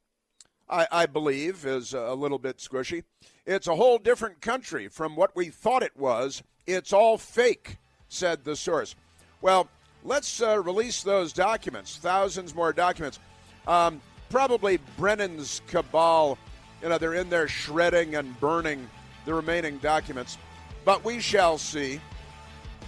I, 0.69 0.87
I 0.91 1.05
believe, 1.05 1.65
is 1.65 1.93
a 1.93 2.13
little 2.13 2.39
bit 2.39 2.57
squishy. 2.57 3.03
It's 3.45 3.67
a 3.67 3.75
whole 3.75 3.97
different 3.97 4.41
country 4.41 4.87
from 4.87 5.15
what 5.15 5.35
we 5.35 5.49
thought 5.49 5.83
it 5.83 5.97
was. 5.97 6.43
It's 6.65 6.93
all 6.93 7.17
fake, 7.17 7.77
said 8.07 8.45
the 8.45 8.55
source. 8.55 8.95
Well, 9.41 9.67
let's 10.03 10.41
uh, 10.41 10.61
release 10.61 11.03
those 11.03 11.33
documents, 11.33 11.97
thousands 11.97 12.55
more 12.55 12.71
documents. 12.71 13.19
Um, 13.67 14.01
probably 14.29 14.79
Brennan's 14.97 15.61
cabal, 15.67 16.37
you 16.81 16.89
know, 16.89 16.97
they're 16.97 17.15
in 17.15 17.29
there 17.29 17.47
shredding 17.47 18.15
and 18.15 18.39
burning 18.39 18.87
the 19.25 19.33
remaining 19.33 19.77
documents. 19.77 20.37
But 20.85 21.03
we 21.03 21.19
shall 21.19 21.57
see. 21.57 22.01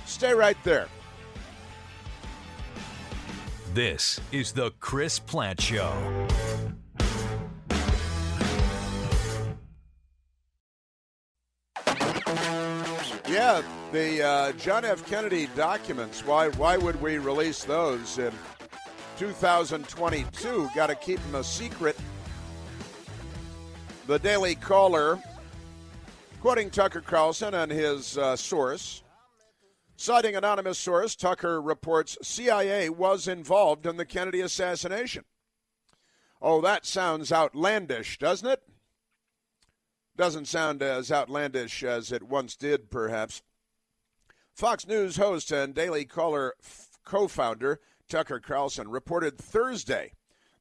Stay 0.05 0.33
right 0.33 0.57
there. 0.63 0.87
This 3.73 4.19
is 4.31 4.51
the 4.51 4.71
Chris 4.79 5.17
Plante 5.17 5.61
Show. 5.61 6.27
Yeah, 13.27 13.63
the 13.91 14.21
uh, 14.21 14.51
John 14.53 14.85
F. 14.85 15.03
Kennedy 15.07 15.47
documents. 15.55 16.23
Why? 16.23 16.49
Why 16.49 16.77
would 16.77 17.01
we 17.01 17.17
release 17.17 17.63
those 17.63 18.19
in 18.19 18.31
2022? 19.17 20.69
Got 20.75 20.87
to 20.87 20.95
keep 20.95 21.19
them 21.23 21.35
a 21.35 21.43
secret. 21.43 21.97
The 24.05 24.19
Daily 24.19 24.53
Caller, 24.53 25.17
quoting 26.43 26.69
Tucker 26.69 26.99
Carlson 26.99 27.53
and 27.53 27.71
his 27.71 28.17
uh, 28.17 28.36
source, 28.36 29.01
citing 29.95 30.36
anonymous 30.36 30.77
source, 30.77 31.15
Tucker 31.15 31.62
reports 31.62 32.17
CIA 32.21 32.89
was 32.89 33.29
involved 33.29 33.86
in 33.86 33.95
the 33.95 34.06
Kennedy 34.06 34.41
assassination. 34.41 35.23
Oh, 36.41 36.60
that 36.60 36.86
sounds 36.86 37.32
outlandish, 37.32 38.17
doesn't 38.17 38.49
it? 38.49 38.62
Doesn't 40.17 40.49
sound 40.49 40.84
as 40.84 41.13
outlandish 41.13 41.82
as 41.82 42.12
it 42.12 42.23
once 42.23 42.58
did, 42.58 42.91
perhaps. 42.91 43.41
Fox 44.53 44.86
News 44.86 45.15
host 45.15 45.49
and 45.49 45.73
Daily 45.73 46.03
Caller 46.03 46.56
f- 46.62 46.89
co 47.06 47.29
founder 47.29 47.79
Tucker 48.10 48.41
Carlson 48.41 48.89
reported 48.89 49.38
Thursday 49.38 50.12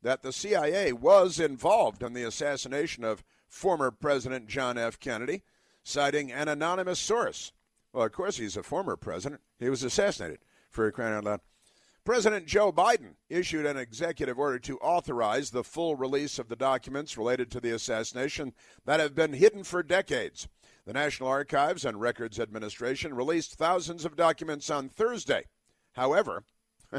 that 0.00 0.22
the 0.22 0.32
CIA 0.32 0.92
was 0.92 1.40
involved 1.40 2.04
in 2.04 2.12
the 2.12 2.22
assassination 2.22 3.02
of 3.02 3.24
former 3.48 3.90
President 3.90 4.46
John 4.46 4.78
F. 4.78 5.00
Kennedy, 5.00 5.42
citing 5.82 6.32
an 6.32 6.48
anonymous 6.48 6.98
source. 6.98 7.52
Well, 7.92 8.04
of 8.04 8.12
course, 8.12 8.36
he's 8.38 8.56
a 8.56 8.62
former 8.62 8.96
president. 8.96 9.42
He 9.58 9.68
was 9.68 9.82
assassinated, 9.82 10.38
for 10.70 10.90
crying 10.90 11.14
out 11.14 11.24
loud. 11.24 11.40
President 12.04 12.46
Joe 12.46 12.72
Biden 12.72 13.14
issued 13.28 13.64
an 13.64 13.76
executive 13.76 14.38
order 14.38 14.58
to 14.60 14.78
authorize 14.78 15.50
the 15.50 15.62
full 15.62 15.94
release 15.94 16.38
of 16.38 16.48
the 16.48 16.56
documents 16.56 17.16
related 17.16 17.50
to 17.52 17.60
the 17.60 17.70
assassination 17.70 18.54
that 18.86 18.98
have 18.98 19.14
been 19.14 19.34
hidden 19.34 19.62
for 19.62 19.84
decades. 19.84 20.48
The 20.84 20.92
National 20.92 21.28
Archives 21.28 21.84
and 21.84 22.00
Records 22.00 22.40
Administration 22.40 23.14
released 23.14 23.54
thousands 23.54 24.04
of 24.04 24.16
documents 24.16 24.68
on 24.68 24.88
Thursday. 24.88 25.44
However, 25.92 26.42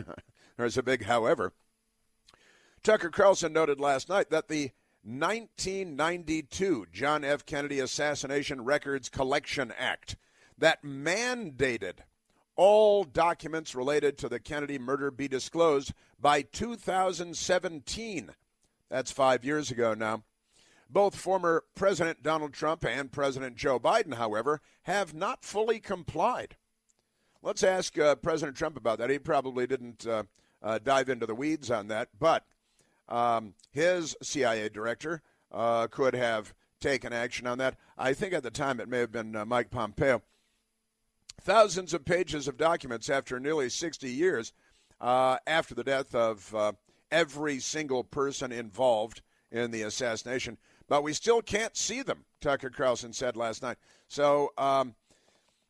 there's 0.58 0.78
a 0.78 0.84
big 0.84 1.04
however. 1.04 1.52
Tucker 2.82 3.10
Carlson 3.10 3.52
noted 3.52 3.82
last 3.82 4.08
night 4.08 4.30
that 4.30 4.48
the 4.48 4.72
1992 5.04 6.88
John 6.92 7.24
F. 7.24 7.46
Kennedy 7.46 7.80
Assassination 7.80 8.64
Records 8.64 9.10
Collection 9.10 9.74
Act 9.78 10.16
that 10.58 10.84
mandated 10.84 11.96
all 12.56 13.04
documents 13.04 13.76
related 13.76 14.18
to 14.18 14.30
the 14.30 14.40
Kennedy 14.40 14.80
murder 14.80 15.12
be 15.12 15.28
disclosed 15.28 15.94
by 16.20 16.42
2017. 16.42 18.30
That's 18.90 19.12
five 19.12 19.44
years 19.44 19.72
ago 19.72 19.94
now. 19.94 20.24
Both 20.90 21.16
former 21.16 21.64
President 21.76 22.22
Donald 22.22 22.54
Trump 22.54 22.86
and 22.86 23.12
President 23.12 23.56
Joe 23.56 23.80
Biden, 23.80 24.14
however, 24.14 24.62
have 24.84 25.14
not 25.14 25.44
fully 25.44 25.80
complied. 25.80 26.56
Let's 27.42 27.64
ask 27.64 27.98
uh, 27.98 28.16
President 28.16 28.56
Trump 28.56 28.78
about 28.78 29.00
that. 29.00 29.10
He 29.10 29.20
probably 29.20 29.68
didn't 29.68 30.08
uh, 30.08 30.24
uh, 30.62 30.80
dive 30.82 31.10
into 31.10 31.26
the 31.26 31.36
weeds 31.36 31.72
on 31.72 31.88
that, 31.88 32.10
but 32.18 32.46
um, 33.10 33.54
his 33.72 34.16
CIA 34.22 34.70
director 34.70 35.22
uh, 35.52 35.88
could 35.88 36.16
have 36.16 36.54
taken 36.80 37.14
action 37.14 37.48
on 37.48 37.58
that. 37.60 37.78
I 37.98 38.14
think 38.14 38.34
at 38.34 38.44
the 38.44 38.52
time 38.52 38.80
it 38.80 38.90
may 38.90 39.00
have 39.00 39.12
been 39.12 39.36
uh, 39.36 39.46
Mike 39.46 39.72
Pompeo. 39.72 40.22
Thousands 41.42 41.94
of 41.94 42.06
pages 42.06 42.48
of 42.48 42.58
documents 42.58 43.10
after 43.10 43.40
nearly 43.40 43.70
60 43.70 44.10
years 44.10 44.54
uh, 45.02 45.38
after 45.46 45.76
the 45.76 45.84
death 45.84 46.16
of 46.16 46.76
every 47.12 47.60
single 47.60 48.04
person 48.04 48.52
involved 48.52 49.22
in 49.52 49.72
the 49.72 49.84
assassination 49.84 50.58
but 50.88 51.04
we 51.04 51.14
still 51.14 51.42
can't 51.42 51.76
see 51.76 52.02
them, 52.02 52.26
Tucker 52.42 52.70
Carlson 52.70 53.14
said 53.14 53.38
last 53.38 53.62
night. 53.62 53.78
So 54.08 54.52
um, 54.58 54.96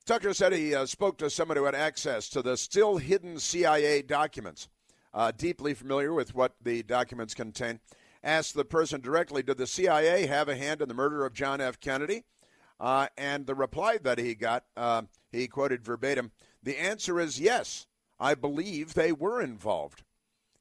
Tucker 0.06 0.34
said 0.34 0.54
he 0.54 0.76
uh, 0.76 0.86
spoke 0.86 1.18
to 1.20 1.30
someone 1.30 1.58
who 1.58 1.66
had 1.66 1.76
access 1.76 2.30
to 2.30 2.42
the 2.42 2.58
still 2.58 2.98
hidden 2.98 3.40
CIA 3.40 4.02
documents, 4.02 4.68
uh, 5.14 5.32
deeply 5.36 5.74
familiar 5.74 6.14
with 6.14 6.36
what 6.36 6.56
the 6.62 6.84
documents 6.84 7.34
contain. 7.34 7.80
Asked 8.24 8.56
the 8.56 8.66
person 8.66 9.02
directly, 9.02 9.44
Did 9.44 9.58
the 9.58 9.68
CIA 9.68 10.26
have 10.28 10.48
a 10.48 10.56
hand 10.56 10.82
in 10.82 10.88
the 10.88 10.94
murder 10.94 11.26
of 11.26 11.34
John 11.34 11.62
F. 11.62 11.80
Kennedy? 11.80 12.24
Uh, 12.80 13.08
and 13.18 13.46
the 13.46 13.56
reply 13.56 13.98
that 13.98 14.18
he 14.18 14.36
got, 14.36 14.66
uh, 14.76 15.04
he 15.32 15.48
quoted 15.48 15.84
verbatim 15.84 16.32
The 16.62 16.78
answer 16.78 17.20
is 17.20 17.40
yes. 17.40 17.88
I 18.20 18.36
believe 18.36 18.94
they 18.94 19.12
were 19.12 19.42
involved. 19.42 20.04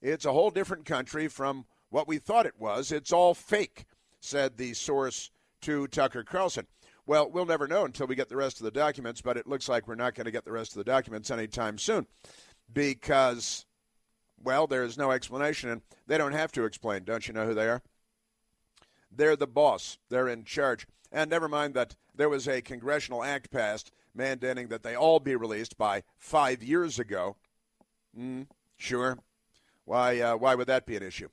It's 0.00 0.24
a 0.24 0.32
whole 0.32 0.50
different 0.50 0.84
country 0.84 1.28
from 1.28 1.66
what 1.90 2.08
we 2.08 2.18
thought 2.18 2.46
it 2.46 2.58
was. 2.58 2.90
It's 2.90 3.12
all 3.12 3.34
fake 3.34 3.84
said 4.20 4.56
the 4.56 4.74
source 4.74 5.30
to 5.62 5.86
Tucker 5.88 6.24
Carlson. 6.24 6.66
Well, 7.06 7.30
we'll 7.30 7.46
never 7.46 7.66
know 7.66 7.84
until 7.84 8.06
we 8.06 8.14
get 8.14 8.28
the 8.28 8.36
rest 8.36 8.60
of 8.60 8.64
the 8.64 8.70
documents, 8.70 9.20
but 9.20 9.36
it 9.36 9.46
looks 9.46 9.68
like 9.68 9.88
we're 9.88 9.94
not 9.96 10.14
going 10.14 10.24
to 10.24 10.30
get 10.30 10.44
the 10.44 10.52
rest 10.52 10.72
of 10.72 10.78
the 10.78 10.90
documents 10.90 11.30
anytime 11.30 11.78
soon 11.78 12.06
because, 12.72 13.66
well, 14.42 14.66
there's 14.66 14.98
no 14.98 15.10
explanation, 15.10 15.70
and 15.70 15.82
they 16.06 16.18
don't 16.18 16.32
have 16.32 16.52
to 16.52 16.64
explain. 16.64 17.04
Don't 17.04 17.26
you 17.26 17.34
know 17.34 17.46
who 17.46 17.54
they 17.54 17.68
are? 17.68 17.82
They're 19.10 19.36
the 19.36 19.46
boss, 19.46 19.98
they're 20.08 20.28
in 20.28 20.44
charge. 20.44 20.86
And 21.10 21.30
never 21.30 21.48
mind 21.48 21.74
that 21.74 21.96
there 22.14 22.28
was 22.28 22.48
a 22.48 22.62
congressional 22.62 23.22
act 23.22 23.50
passed 23.50 23.92
mandating 24.16 24.68
that 24.70 24.82
they 24.82 24.94
all 24.94 25.20
be 25.20 25.36
released 25.36 25.76
by 25.76 26.02
five 26.18 26.62
years 26.62 26.98
ago. 26.98 27.36
Mm, 28.18 28.46
sure. 28.76 29.18
Why, 29.84 30.20
uh, 30.20 30.36
why 30.36 30.54
would 30.54 30.68
that 30.68 30.86
be 30.86 30.96
an 30.96 31.02
issue? 31.02 31.28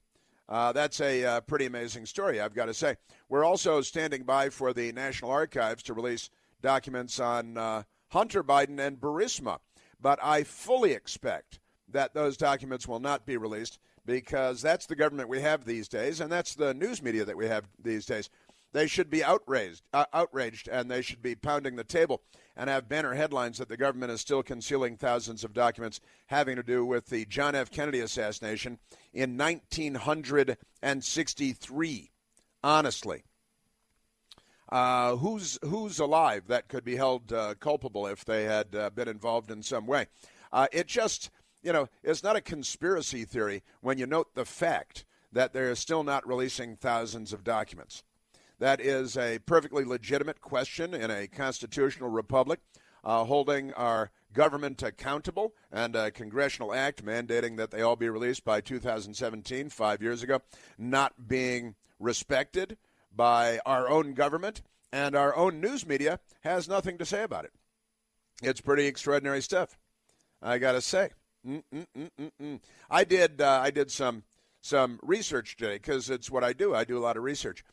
Uh, 0.48 0.72
that's 0.72 1.00
a 1.00 1.24
uh, 1.24 1.42
pretty 1.42 1.66
amazing 1.66 2.06
story, 2.06 2.42
I've 2.42 2.56
got 2.56 2.66
to 2.66 2.74
say. 2.74 2.96
We're 3.30 3.44
also 3.44 3.82
standing 3.82 4.24
by 4.24 4.50
for 4.50 4.74
the 4.74 4.92
National 4.92 5.32
Archives 5.32 5.84
to 5.84 5.94
release 5.94 6.30
documents 6.62 7.20
on 7.20 7.58
uh, 7.58 7.84
Hunter 8.10 8.44
Biden 8.44 8.80
and 8.80 9.00
Burisma. 9.00 9.60
But 10.02 10.20
I 10.24 10.44
fully 10.44 10.94
expect 10.94 11.59
that 11.92 12.14
those 12.14 12.38
documents 12.38 12.88
will 12.88 13.00
not 13.00 13.26
be 13.26 13.36
released 13.38 13.80
because 14.06 14.62
that's 14.62 14.86
the 14.86 14.96
government 14.96 15.28
we 15.30 15.42
have 15.42 15.66
these 15.66 15.88
days, 15.88 16.20
and 16.20 16.32
that's 16.32 16.54
the 16.56 16.74
news 16.74 17.04
media 17.04 17.24
that 17.26 17.38
we 17.38 17.48
have 17.48 17.66
these 17.82 18.06
days. 18.06 18.30
They 18.72 18.86
should 18.88 19.10
be 19.10 19.24
outraged, 19.24 19.82
uh, 19.94 20.06
outraged, 20.14 20.68
and 20.68 20.92
they 20.92 21.02
should 21.02 21.24
be 21.24 21.36
pounding 21.36 21.76
the 21.76 21.84
table 21.84 22.22
and 22.56 22.70
have 22.70 22.88
banner 22.88 23.16
headlines 23.16 23.58
that 23.58 23.68
the 23.68 23.78
government 23.78 24.12
is 24.12 24.22
still 24.22 24.44
concealing 24.44 24.96
thousands 24.96 25.44
of 25.44 25.54
documents 25.54 26.00
having 26.28 26.56
to 26.56 26.64
do 26.64 26.86
with 26.86 27.08
the 27.08 27.26
John 27.26 27.56
F. 27.56 27.72
Kennedy 27.72 28.02
assassination 28.02 28.78
in 29.14 29.36
1963. 29.38 32.12
Honestly. 32.64 33.24
Uh, 34.72 35.16
who's 35.16 35.58
who's 35.64 35.98
alive 35.98 36.44
that 36.48 36.68
could 36.68 36.84
be 36.84 36.96
held 36.96 37.34
uh, 37.34 37.56
culpable 37.60 38.06
if 38.06 38.24
they 38.24 38.44
had 38.44 38.76
uh, 38.76 38.92
been 38.92 39.08
involved 39.08 39.50
in 39.50 39.64
some 39.64 39.88
way? 39.88 40.06
Uh, 40.52 40.68
it 40.72 40.88
just, 40.88 41.30
you 41.62 41.74
know, 41.74 41.88
it's 42.04 42.24
not 42.24 42.36
a 42.36 42.42
conspiracy 42.42 43.26
theory 43.26 43.64
when 43.82 43.98
you 43.98 44.06
note 44.06 44.34
the 44.36 44.46
fact 44.46 45.06
that 45.32 45.54
they're 45.54 45.76
still 45.76 46.04
not 46.04 46.28
releasing 46.28 46.76
thousands 46.76 47.34
of 47.34 47.44
documents. 47.44 48.04
That 48.60 48.82
is 48.82 49.18
a 49.18 49.40
perfectly 49.40 49.86
legitimate 49.86 50.42
question 50.42 50.94
in 50.94 51.10
a 51.12 51.28
constitutional 51.28 52.10
republic, 52.10 52.60
uh, 53.04 53.24
holding 53.24 53.74
our 53.74 54.12
government 54.34 54.84
accountable 54.84 55.54
and 55.72 55.96
a 55.96 56.12
congressional 56.12 56.74
act 56.74 57.06
mandating 57.06 57.58
that 57.58 57.72
they 57.72 57.82
all 57.82 57.96
be 57.96 58.10
released 58.10 58.44
by 58.44 58.62
2017, 58.62 59.70
five 59.70 60.02
years 60.02 60.24
ago, 60.24 60.42
not 60.78 61.28
being 61.28 61.76
respected 62.00 62.78
by 63.16 63.60
our 63.66 63.90
own 63.90 64.14
government 64.14 64.62
and 64.92 65.16
our 65.16 65.36
own 65.36 65.62
news 65.62 65.86
media 65.86 66.20
has 66.42 66.68
nothing 66.68 66.98
to 66.98 67.06
say 67.06 67.24
about 67.24 67.46
it. 67.46 67.54
It's 68.42 68.62
pretty 68.62 68.86
extraordinary 68.86 69.42
stuff. 69.42 69.78
I 70.42 70.58
got 70.58 70.74
to 70.74 70.82
say. 70.82 71.10
Mm-mm-mm-mm-mm. 71.48 72.60
I 72.90 73.04
did. 73.04 73.42
Uh, 73.42 73.60
I 73.64 73.72
did 73.72 73.92
some 73.92 74.24
some 74.62 75.00
research 75.02 75.56
today 75.58 75.76
because 75.76 76.10
it's 76.10 76.30
what 76.30 76.44
I 76.44 76.54
do. 76.54 76.76
I 76.76 76.84
do 76.84 76.98
a 76.98 77.00
lot 77.00 77.18
of 77.18 77.24
research 77.24 77.64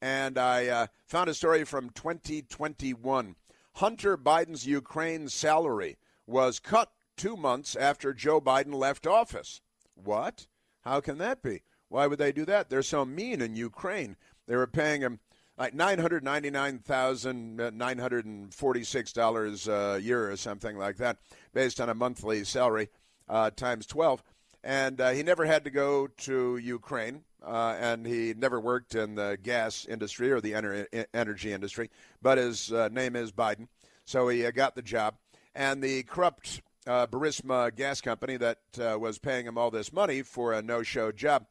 and 0.00 0.38
I 0.38 0.66
uh, 0.66 0.86
found 1.06 1.28
a 1.30 1.34
story 1.34 1.64
from 1.64 1.90
2021. 1.90 3.34
Hunter 3.74 4.16
Biden's 4.16 4.66
Ukraine 4.66 5.28
salary 5.28 5.96
was 6.26 6.58
cut 6.58 6.92
two 7.16 7.36
months 7.36 7.76
after 7.76 8.12
Joe 8.12 8.40
Biden 8.40 8.74
left 8.74 9.06
office. 9.06 9.60
What? 9.94 10.46
How 10.82 11.00
can 11.00 11.18
that 11.18 11.42
be? 11.42 11.62
Why 11.88 12.06
would 12.06 12.18
they 12.18 12.32
do 12.32 12.44
that? 12.46 12.68
They're 12.68 12.82
so 12.82 13.04
mean 13.04 13.40
in 13.40 13.56
Ukraine. 13.56 14.16
They 14.46 14.56
were 14.56 14.66
paying 14.66 15.00
him 15.00 15.20
like 15.58 15.74
nine 15.74 15.98
hundred 15.98 16.22
ninety 16.22 16.50
nine 16.50 16.78
thousand 16.78 17.56
nine 17.56 17.98
hundred 17.98 18.26
and 18.26 18.52
forty 18.52 18.84
six 18.84 19.12
dollars 19.12 19.68
a 19.68 19.98
year 20.00 20.30
or 20.30 20.36
something 20.36 20.76
like 20.76 20.96
that, 20.96 21.18
based 21.54 21.80
on 21.80 21.88
a 21.88 21.94
monthly 21.94 22.44
salary 22.44 22.88
uh, 23.28 23.50
times 23.50 23.86
twelve. 23.86 24.22
And 24.64 25.00
uh, 25.00 25.10
he 25.10 25.22
never 25.22 25.44
had 25.44 25.64
to 25.64 25.70
go 25.70 26.08
to 26.08 26.56
Ukraine 26.56 27.22
uh, 27.46 27.76
and 27.78 28.04
he 28.04 28.34
never 28.36 28.60
worked 28.60 28.94
in 28.94 29.14
the 29.14 29.38
gas 29.42 29.86
industry 29.86 30.32
or 30.32 30.40
the 30.40 30.52
ener- 30.52 31.06
energy 31.14 31.52
industry, 31.52 31.90
but 32.20 32.38
his 32.38 32.72
uh, 32.72 32.88
name 32.88 33.14
is 33.14 33.30
Biden, 33.30 33.68
so 34.04 34.28
he 34.28 34.44
uh, 34.44 34.50
got 34.50 34.74
the 34.74 34.82
job. 34.82 35.14
And 35.54 35.82
the 35.82 36.02
corrupt 36.02 36.60
uh, 36.86 37.06
Burisma 37.06 37.74
gas 37.74 38.00
company 38.00 38.36
that 38.36 38.58
was 38.76 39.18
paying 39.18 39.46
him 39.46 39.56
all 39.56 39.70
this 39.70 39.92
money 39.92 40.22
for 40.22 40.52
a 40.52 40.62
no-show 40.62 41.12
job 41.12 41.46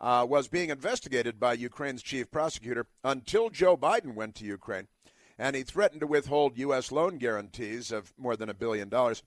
uh, 0.00 0.26
was 0.28 0.48
being 0.48 0.70
investigated 0.70 1.40
by 1.40 1.54
Ukraine's 1.54 2.02
chief 2.02 2.30
prosecutor 2.30 2.86
until 3.02 3.48
Joe 3.48 3.76
Biden 3.76 4.14
went 4.14 4.34
to 4.36 4.44
Ukraine, 4.44 4.88
and 5.38 5.56
he 5.56 5.62
threatened 5.62 6.00
to 6.00 6.06
withhold 6.06 6.58
U.S. 6.58 6.92
loan 6.92 7.18
guarantees 7.18 7.92
of 7.92 8.12
more 8.18 8.36
than 8.36 8.48
a 8.50 8.54
billion 8.54 8.88
dollars 8.88 9.22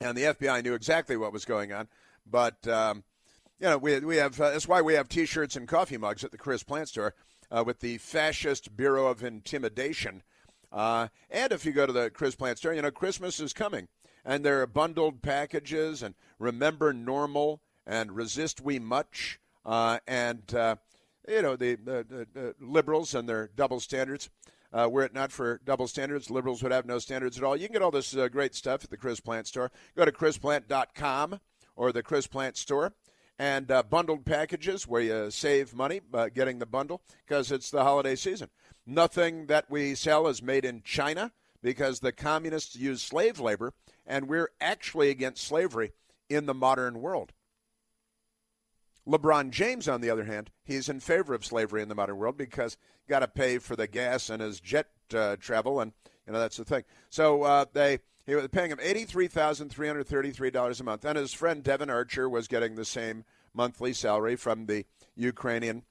and 0.00 0.16
the 0.16 0.22
FBI 0.22 0.64
knew 0.64 0.74
exactly 0.74 1.16
what 1.16 1.32
was 1.32 1.44
going 1.44 1.72
on. 1.72 1.88
But 2.28 2.66
um, 2.66 3.04
you 3.60 3.68
know, 3.68 3.78
we, 3.78 3.98
we 4.00 4.16
have, 4.16 4.40
uh, 4.40 4.50
that's 4.50 4.68
why 4.68 4.82
we 4.82 4.94
have 4.94 5.08
t 5.08 5.26
shirts 5.26 5.56
and 5.56 5.66
coffee 5.66 5.96
mugs 5.96 6.24
at 6.24 6.30
the 6.30 6.38
Chris 6.38 6.62
Plante 6.62 6.88
store 6.88 7.14
uh, 7.50 7.64
with 7.64 7.80
the 7.80 7.98
Fascist 7.98 8.76
Bureau 8.76 9.06
of 9.06 9.24
Intimidation. 9.24 10.22
Uh, 10.72 11.08
and 11.30 11.52
if 11.52 11.64
you 11.64 11.72
go 11.72 11.86
to 11.86 11.92
the 11.92 12.10
Chris 12.10 12.34
Plante 12.34 12.58
store, 12.58 12.74
you 12.74 12.82
know, 12.82 12.90
Christmas 12.90 13.40
is 13.40 13.52
coming. 13.52 13.88
And 14.24 14.44
there 14.44 14.60
are 14.60 14.66
bundled 14.66 15.22
packages 15.22 16.02
and 16.02 16.14
Remember 16.38 16.92
Normal 16.92 17.60
and 17.86 18.12
Resist 18.12 18.60
We 18.60 18.78
Much. 18.78 19.38
Uh, 19.64 19.98
and, 20.06 20.54
uh, 20.54 20.76
you 21.28 21.42
know, 21.42 21.56
the, 21.56 21.76
the, 21.76 22.26
the, 22.32 22.54
liberals 22.60 23.14
and 23.14 23.28
their 23.28 23.50
double 23.56 23.80
standards. 23.80 24.30
Uh, 24.72 24.88
were 24.90 25.04
it 25.04 25.14
not 25.14 25.32
for 25.32 25.60
double 25.64 25.86
standards, 25.86 26.28
liberals 26.28 26.62
would 26.62 26.72
have 26.72 26.84
no 26.84 26.98
standards 26.98 27.38
at 27.38 27.44
all. 27.44 27.56
You 27.56 27.66
can 27.66 27.74
get 27.74 27.82
all 27.82 27.90
this 27.90 28.16
uh, 28.16 28.28
great 28.28 28.54
stuff 28.54 28.84
at 28.84 28.90
the 28.90 28.96
Chris 28.96 29.20
Plante 29.20 29.46
store. 29.46 29.70
Go 29.96 30.04
to 30.04 30.12
chrisplant.com 30.12 31.40
or 31.76 31.92
the 31.92 32.02
Chris 32.02 32.26
Plante 32.26 32.58
store 32.58 32.92
and 33.38 33.70
uh, 33.70 33.82
bundled 33.82 34.24
packages 34.24 34.86
where 34.86 35.02
you 35.02 35.30
save 35.30 35.74
money 35.74 36.00
by 36.00 36.28
getting 36.30 36.58
the 36.58 36.66
bundle 36.66 37.02
because 37.26 37.52
it's 37.52 37.70
the 37.70 37.82
holiday 37.82 38.16
season. 38.16 38.48
Nothing 38.86 39.46
that 39.46 39.68
we 39.68 39.94
sell 39.94 40.28
is 40.28 40.42
made 40.42 40.64
in 40.64 40.82
China 40.82 41.32
because 41.62 42.00
the 42.00 42.12
communists 42.12 42.76
use 42.76 43.02
slave 43.02 43.40
labor, 43.40 43.72
and 44.06 44.28
we're 44.28 44.50
actually 44.60 45.10
against 45.10 45.44
slavery 45.44 45.92
in 46.28 46.46
the 46.46 46.54
modern 46.54 47.00
world. 47.00 47.32
LeBron 49.06 49.50
James, 49.50 49.88
on 49.88 50.00
the 50.00 50.10
other 50.10 50.24
hand, 50.24 50.50
he's 50.64 50.88
in 50.88 51.00
favor 51.00 51.34
of 51.34 51.44
slavery 51.44 51.82
in 51.82 51.88
the 51.88 51.94
modern 51.94 52.16
world 52.16 52.36
because 52.36 52.76
got 53.08 53.20
to 53.20 53.28
pay 53.28 53.58
for 53.58 53.76
the 53.76 53.86
gas 53.86 54.30
and 54.30 54.42
his 54.42 54.60
jet 54.60 54.88
uh, 55.14 55.36
travel, 55.36 55.80
and 55.80 55.92
you 56.26 56.32
know 56.32 56.38
that's 56.38 56.56
the 56.56 56.64
thing. 56.64 56.84
So 57.08 57.44
uh, 57.44 57.66
they 57.72 58.00
he 58.26 58.34
was 58.34 58.48
paying 58.48 58.72
him 58.72 58.78
$83,333 58.78 60.80
a 60.80 60.84
month. 60.84 61.04
And 61.04 61.16
his 61.16 61.32
friend 61.32 61.62
Devon 61.62 61.90
Archer 61.90 62.28
was 62.28 62.48
getting 62.48 62.74
the 62.74 62.84
same 62.84 63.24
monthly 63.54 63.92
salary 63.92 64.34
from 64.34 64.66
the 64.66 64.84
Ukrainian 65.14 65.84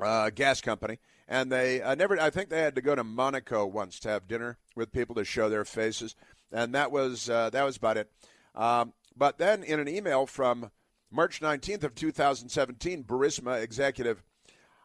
uh, 0.00 0.30
gas 0.30 0.62
company. 0.62 0.98
And 1.32 1.50
they 1.50 1.80
uh, 1.80 1.94
never, 1.94 2.20
I 2.20 2.28
think 2.28 2.50
they 2.50 2.60
had 2.60 2.74
to 2.74 2.82
go 2.82 2.94
to 2.94 3.02
Monaco 3.02 3.64
once 3.64 3.98
to 4.00 4.10
have 4.10 4.28
dinner 4.28 4.58
with 4.76 4.92
people 4.92 5.14
to 5.14 5.24
show 5.24 5.48
their 5.48 5.64
faces. 5.64 6.14
And 6.52 6.74
that 6.74 6.92
was, 6.92 7.30
uh, 7.30 7.48
that 7.48 7.64
was 7.64 7.78
about 7.78 7.96
it. 7.96 8.12
Um, 8.54 8.92
but 9.16 9.38
then 9.38 9.62
in 9.62 9.80
an 9.80 9.88
email 9.88 10.26
from 10.26 10.70
March 11.10 11.40
19th 11.40 11.84
of 11.84 11.94
2017, 11.94 13.04
Burisma 13.04 13.62
executive 13.62 14.22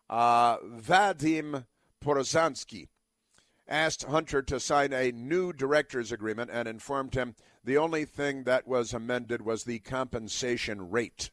uh, 0.10 0.60
Vadim 0.60 1.65
Porozansky 2.01 2.88
asked 3.67 4.05
Hunter 4.05 4.41
to 4.43 4.57
sign 4.57 4.93
a 4.93 5.12
new 5.12 5.51
director's 5.51 6.13
agreement 6.13 6.49
and 6.53 6.65
informed 6.65 7.13
him 7.13 7.36
the 7.65 7.77
only 7.77 8.05
thing 8.05 8.45
that 8.45 8.65
was 8.65 8.93
amended 8.93 9.41
was 9.41 9.65
the 9.65 9.79
compensation 9.79 10.91
rate. 10.91 11.29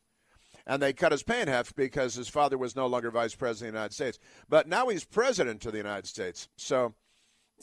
And 0.67 0.83
they 0.83 0.93
cut 0.93 1.13
his 1.13 1.23
pay 1.23 1.43
in 1.43 1.49
half 1.49 1.75
because 1.75 2.15
his 2.15 2.29
father 2.29 2.57
was 2.57 2.75
no 2.75 2.87
longer 2.87 3.11
vice 3.11 3.35
president 3.35 3.69
of 3.69 3.73
the 3.75 3.79
United 3.79 3.95
States. 3.95 4.19
But 4.49 4.67
now 4.67 4.89
he's 4.89 5.05
president 5.05 5.65
of 5.67 5.73
the 5.73 5.79
United 5.79 6.07
States. 6.07 6.49
So, 6.57 6.95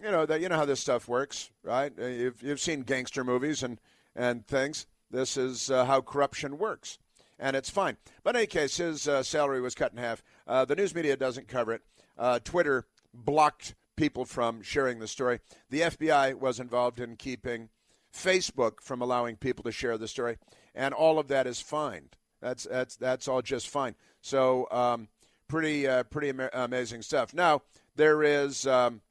you 0.03 0.11
know, 0.11 0.25
that 0.25 0.39
you 0.39 0.49
know 0.49 0.55
how 0.55 0.65
this 0.65 0.79
stuff 0.79 1.07
works, 1.07 1.49
right? 1.63 1.91
You've, 1.97 2.41
you've 2.43 2.59
seen 2.59 2.81
gangster 2.81 3.23
movies 3.23 3.63
and, 3.63 3.79
and 4.15 4.45
things. 4.45 4.85
This 5.09 5.35
is 5.35 5.71
uh, 5.71 5.85
how 5.85 6.01
corruption 6.01 6.57
works. 6.57 6.99
And 7.39 7.55
it's 7.55 7.71
fine. 7.71 7.97
But 8.23 8.35
in 8.35 8.41
any 8.41 8.47
case, 8.47 8.77
his 8.77 9.07
uh, 9.07 9.23
salary 9.23 9.61
was 9.61 9.73
cut 9.73 9.91
in 9.91 9.97
half. 9.97 10.21
Uh, 10.45 10.63
the 10.65 10.75
news 10.75 10.93
media 10.93 11.17
doesn't 11.17 11.47
cover 11.47 11.73
it. 11.73 11.81
Uh, 12.17 12.37
Twitter 12.43 12.85
blocked 13.13 13.73
people 13.95 14.25
from 14.25 14.61
sharing 14.61 14.99
the 14.99 15.07
story. 15.07 15.39
The 15.69 15.81
FBI 15.81 16.35
was 16.35 16.59
involved 16.59 16.99
in 16.99 17.15
keeping 17.15 17.69
Facebook 18.13 18.81
from 18.81 19.01
allowing 19.01 19.35
people 19.37 19.63
to 19.63 19.71
share 19.71 19.97
the 19.97 20.07
story, 20.07 20.37
and 20.75 20.93
all 20.93 21.19
of 21.19 21.27
that 21.29 21.47
is 21.47 21.61
fine. 21.61 22.09
That's 22.41 22.63
that's 22.63 22.95
that's 22.95 23.27
all 23.27 23.41
just 23.41 23.69
fine. 23.69 23.95
So 24.21 24.67
um, 24.71 25.07
pretty 25.47 25.87
uh, 25.87 26.03
pretty 26.03 26.29
am- 26.29 26.49
amazing 26.53 27.01
stuff. 27.01 27.33
Now 27.33 27.61
there 27.95 28.23
is 28.23 28.65
um, 28.65 29.01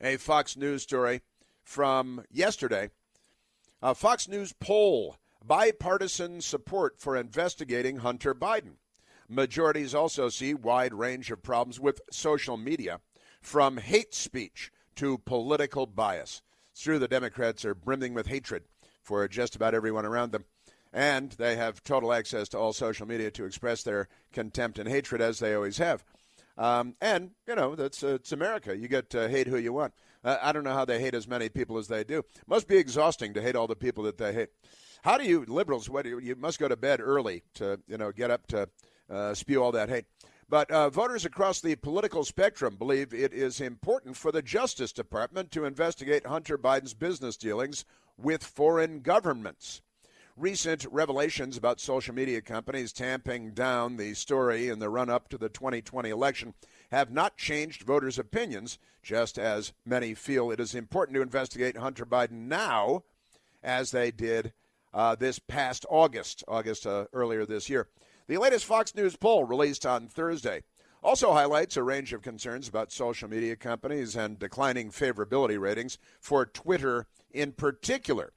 a 0.00 0.16
Fox 0.16 0.56
News 0.56 0.82
story 0.82 1.22
from 1.62 2.24
yesterday. 2.30 2.90
A 3.82 3.94
Fox 3.94 4.28
News 4.28 4.52
poll 4.52 5.16
bipartisan 5.44 6.40
support 6.40 7.00
for 7.00 7.16
investigating 7.16 7.98
Hunter 7.98 8.34
Biden. 8.34 8.76
Majorities 9.28 9.94
also 9.94 10.28
see 10.28 10.54
wide 10.54 10.94
range 10.94 11.30
of 11.30 11.42
problems 11.42 11.80
with 11.80 12.00
social 12.10 12.56
media 12.56 13.00
from 13.40 13.78
hate 13.78 14.14
speech 14.14 14.70
to 14.96 15.18
political 15.18 15.86
bias. 15.86 16.42
It's 16.70 16.82
true 16.82 16.98
the 16.98 17.08
Democrats 17.08 17.64
are 17.64 17.74
brimming 17.74 18.14
with 18.14 18.26
hatred 18.26 18.64
for 19.02 19.26
just 19.26 19.56
about 19.56 19.74
everyone 19.74 20.06
around 20.06 20.32
them. 20.32 20.44
And 20.92 21.32
they 21.32 21.56
have 21.56 21.82
total 21.82 22.12
access 22.12 22.48
to 22.50 22.58
all 22.58 22.72
social 22.72 23.06
media 23.06 23.30
to 23.32 23.44
express 23.44 23.82
their 23.82 24.08
contempt 24.32 24.78
and 24.78 24.88
hatred, 24.88 25.22
as 25.22 25.38
they 25.38 25.54
always 25.54 25.78
have. 25.78 26.04
Um, 26.58 26.96
and, 27.00 27.30
you 27.48 27.54
know, 27.54 27.74
that's, 27.74 28.04
uh, 28.04 28.14
it's 28.14 28.32
America. 28.32 28.76
You 28.76 28.88
get 28.88 29.08
to 29.10 29.28
hate 29.28 29.46
who 29.46 29.56
you 29.56 29.72
want. 29.72 29.94
Uh, 30.22 30.36
I 30.42 30.52
don't 30.52 30.64
know 30.64 30.74
how 30.74 30.84
they 30.84 31.00
hate 31.00 31.14
as 31.14 31.26
many 31.26 31.48
people 31.48 31.78
as 31.78 31.88
they 31.88 32.04
do. 32.04 32.24
Must 32.46 32.68
be 32.68 32.76
exhausting 32.76 33.32
to 33.34 33.42
hate 33.42 33.56
all 33.56 33.66
the 33.66 33.74
people 33.74 34.04
that 34.04 34.18
they 34.18 34.34
hate. 34.34 34.50
How 35.02 35.18
do 35.18 35.24
you, 35.24 35.44
liberals, 35.48 35.88
what, 35.88 36.04
you 36.04 36.36
must 36.36 36.58
go 36.58 36.68
to 36.68 36.76
bed 36.76 37.00
early 37.00 37.42
to, 37.54 37.80
you 37.88 37.96
know, 37.96 38.12
get 38.12 38.30
up 38.30 38.46
to 38.48 38.68
uh, 39.10 39.34
spew 39.34 39.62
all 39.62 39.72
that 39.72 39.88
hate. 39.88 40.04
But 40.48 40.70
uh, 40.70 40.90
voters 40.90 41.24
across 41.24 41.60
the 41.60 41.76
political 41.76 42.24
spectrum 42.24 42.76
believe 42.76 43.14
it 43.14 43.32
is 43.32 43.60
important 43.60 44.16
for 44.16 44.30
the 44.30 44.42
Justice 44.42 44.92
Department 44.92 45.50
to 45.52 45.64
investigate 45.64 46.26
Hunter 46.26 46.58
Biden's 46.58 46.94
business 46.94 47.36
dealings 47.36 47.86
with 48.18 48.44
foreign 48.44 49.00
governments. 49.00 49.80
Recent 50.38 50.86
revelations 50.90 51.58
about 51.58 51.78
social 51.78 52.14
media 52.14 52.40
companies 52.40 52.90
tamping 52.94 53.52
down 53.52 53.98
the 53.98 54.14
story 54.14 54.70
in 54.70 54.78
the 54.78 54.88
run 54.88 55.10
up 55.10 55.28
to 55.28 55.36
the 55.36 55.50
2020 55.50 56.08
election 56.08 56.54
have 56.90 57.10
not 57.10 57.36
changed 57.36 57.82
voters' 57.82 58.18
opinions, 58.18 58.78
just 59.02 59.38
as 59.38 59.74
many 59.84 60.14
feel 60.14 60.50
it 60.50 60.58
is 60.58 60.74
important 60.74 61.16
to 61.16 61.22
investigate 61.22 61.76
Hunter 61.76 62.06
Biden 62.06 62.48
now 62.48 63.04
as 63.62 63.90
they 63.90 64.10
did 64.10 64.54
uh, 64.94 65.14
this 65.14 65.38
past 65.38 65.84
August, 65.90 66.42
August 66.48 66.86
uh, 66.86 67.04
earlier 67.12 67.44
this 67.44 67.68
year. 67.68 67.88
The 68.26 68.38
latest 68.38 68.64
Fox 68.64 68.94
News 68.94 69.16
poll 69.16 69.44
released 69.44 69.84
on 69.84 70.08
Thursday 70.08 70.62
also 71.02 71.34
highlights 71.34 71.76
a 71.76 71.82
range 71.82 72.14
of 72.14 72.22
concerns 72.22 72.68
about 72.68 72.90
social 72.90 73.28
media 73.28 73.54
companies 73.54 74.16
and 74.16 74.38
declining 74.38 74.90
favorability 74.90 75.60
ratings 75.60 75.98
for 76.20 76.46
Twitter 76.46 77.06
in 77.30 77.52
particular. 77.52 78.32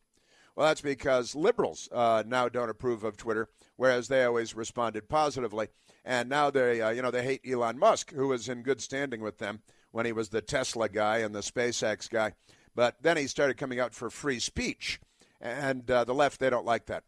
Well, 0.56 0.68
that's 0.68 0.82
because 0.82 1.36
liberals 1.36 1.90
uh, 1.92 2.24
now 2.26 2.48
don't 2.48 2.70
approve 2.70 3.04
of 3.04 3.18
Twitter, 3.18 3.50
whereas 3.76 4.08
they 4.08 4.24
always 4.24 4.56
responded 4.56 5.10
positively. 5.10 5.68
And 6.06 6.30
now 6.30 6.50
they, 6.50 6.82
uh, 6.82 6.92
you 6.92 7.02
know, 7.02 7.12
they 7.12 7.24
hate 7.24 7.42
Elon 7.46 7.78
Musk, 7.78 8.14
who 8.14 8.30
was 8.30 8.48
in 8.48 8.62
good 8.62 8.80
standing 8.80 9.22
with 9.22 9.40
them 9.40 9.62
when 9.92 10.06
he 10.06 10.14
was 10.14 10.30
the 10.30 10.42
Tesla 10.42 10.88
guy 10.88 11.18
and 11.18 11.36
the 11.36 11.40
SpaceX 11.40 12.10
guy. 12.10 12.34
But 12.74 13.02
then 13.02 13.18
he 13.18 13.28
started 13.28 13.58
coming 13.58 13.80
out 13.80 13.94
for 13.94 14.10
free 14.10 14.40
speech, 14.40 15.00
and 15.42 15.90
uh, 15.90 16.04
the 16.06 16.14
left 16.14 16.40
they 16.40 16.50
don't 16.50 16.66
like 16.66 16.86
that. 16.86 17.04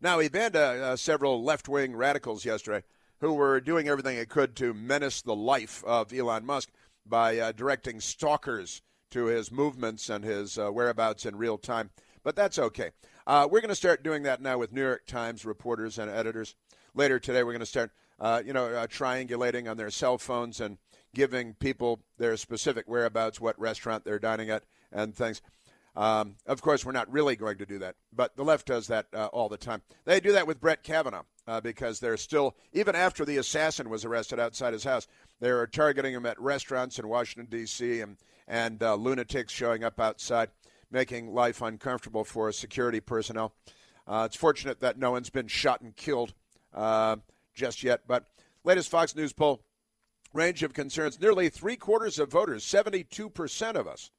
Now, 0.00 0.18
he 0.18 0.28
banned 0.28 0.56
uh, 0.56 0.60
uh, 0.60 0.96
several 0.96 1.44
left 1.44 1.68
wing 1.68 1.94
radicals 1.94 2.44
yesterday 2.44 2.84
who 3.20 3.34
were 3.34 3.60
doing 3.60 3.86
everything 3.86 4.16
they 4.16 4.26
could 4.26 4.56
to 4.56 4.72
menace 4.72 5.20
the 5.20 5.36
life 5.36 5.84
of 5.84 6.12
Elon 6.12 6.46
Musk 6.46 6.70
by 7.06 7.38
uh, 7.38 7.52
directing 7.52 8.00
stalkers 8.00 8.82
to 9.10 9.26
his 9.26 9.52
movements 9.52 10.08
and 10.08 10.24
his 10.24 10.56
whereabouts 10.56 11.26
in 11.26 11.36
real 11.36 11.58
time. 11.58 11.90
But 12.22 12.36
that's 12.36 12.58
okay. 12.58 12.90
Uh, 13.26 13.48
we're 13.50 13.60
going 13.60 13.70
to 13.70 13.74
start 13.74 14.02
doing 14.02 14.22
that 14.24 14.42
now 14.42 14.58
with 14.58 14.72
New 14.72 14.82
York 14.82 15.06
Times 15.06 15.44
reporters 15.44 15.98
and 15.98 16.10
editors. 16.10 16.54
Later 16.94 17.18
today, 17.18 17.42
we're 17.42 17.52
going 17.52 17.60
to 17.60 17.66
start, 17.66 17.92
uh, 18.18 18.42
you 18.44 18.52
know, 18.52 18.68
triangulating 18.88 19.70
on 19.70 19.76
their 19.76 19.90
cell 19.90 20.18
phones 20.18 20.60
and 20.60 20.78
giving 21.14 21.54
people 21.54 22.00
their 22.18 22.36
specific 22.36 22.86
whereabouts, 22.88 23.40
what 23.40 23.58
restaurant 23.58 24.04
they're 24.04 24.18
dining 24.18 24.50
at, 24.50 24.64
and 24.92 25.14
things. 25.14 25.40
Um, 25.96 26.36
of 26.46 26.62
course, 26.62 26.84
we're 26.84 26.92
not 26.92 27.10
really 27.10 27.36
going 27.36 27.58
to 27.58 27.66
do 27.66 27.78
that, 27.80 27.96
but 28.12 28.36
the 28.36 28.44
left 28.44 28.66
does 28.66 28.86
that 28.86 29.06
uh, 29.12 29.26
all 29.32 29.48
the 29.48 29.56
time. 29.56 29.82
They 30.04 30.20
do 30.20 30.32
that 30.32 30.46
with 30.46 30.60
Brett 30.60 30.84
Kavanaugh 30.84 31.24
uh, 31.48 31.60
because 31.60 31.98
they're 31.98 32.16
still, 32.16 32.56
even 32.72 32.94
after 32.94 33.24
the 33.24 33.38
assassin 33.38 33.90
was 33.90 34.04
arrested 34.04 34.38
outside 34.38 34.72
his 34.72 34.84
house, 34.84 35.08
they 35.40 35.50
are 35.50 35.66
targeting 35.66 36.14
him 36.14 36.26
at 36.26 36.40
restaurants 36.40 36.98
in 36.98 37.08
Washington, 37.08 37.50
D.C., 37.50 38.00
and, 38.00 38.16
and 38.46 38.82
uh, 38.82 38.94
lunatics 38.94 39.52
showing 39.52 39.82
up 39.82 39.98
outside, 39.98 40.50
making 40.90 41.32
life 41.32 41.62
uncomfortable 41.62 42.24
for 42.24 42.50
security 42.52 43.00
personnel. 43.00 43.54
Uh, 44.06 44.24
it's 44.26 44.36
fortunate 44.36 44.80
that 44.80 44.98
no 44.98 45.12
one's 45.12 45.30
been 45.30 45.46
shot 45.46 45.80
and 45.80 45.96
killed 45.96 46.34
uh, 46.74 47.16
just 47.54 47.82
yet, 47.82 48.02
but 48.06 48.26
latest 48.64 48.90
Fox 48.90 49.14
News 49.14 49.32
poll 49.32 49.62
range 50.32 50.62
of 50.62 50.74
concerns 50.74 51.20
nearly 51.20 51.48
three 51.48 51.76
quarters 51.76 52.18
of 52.18 52.30
voters, 52.30 52.64
72% 52.64 53.74
of 53.74 53.86
us, 53.86 54.10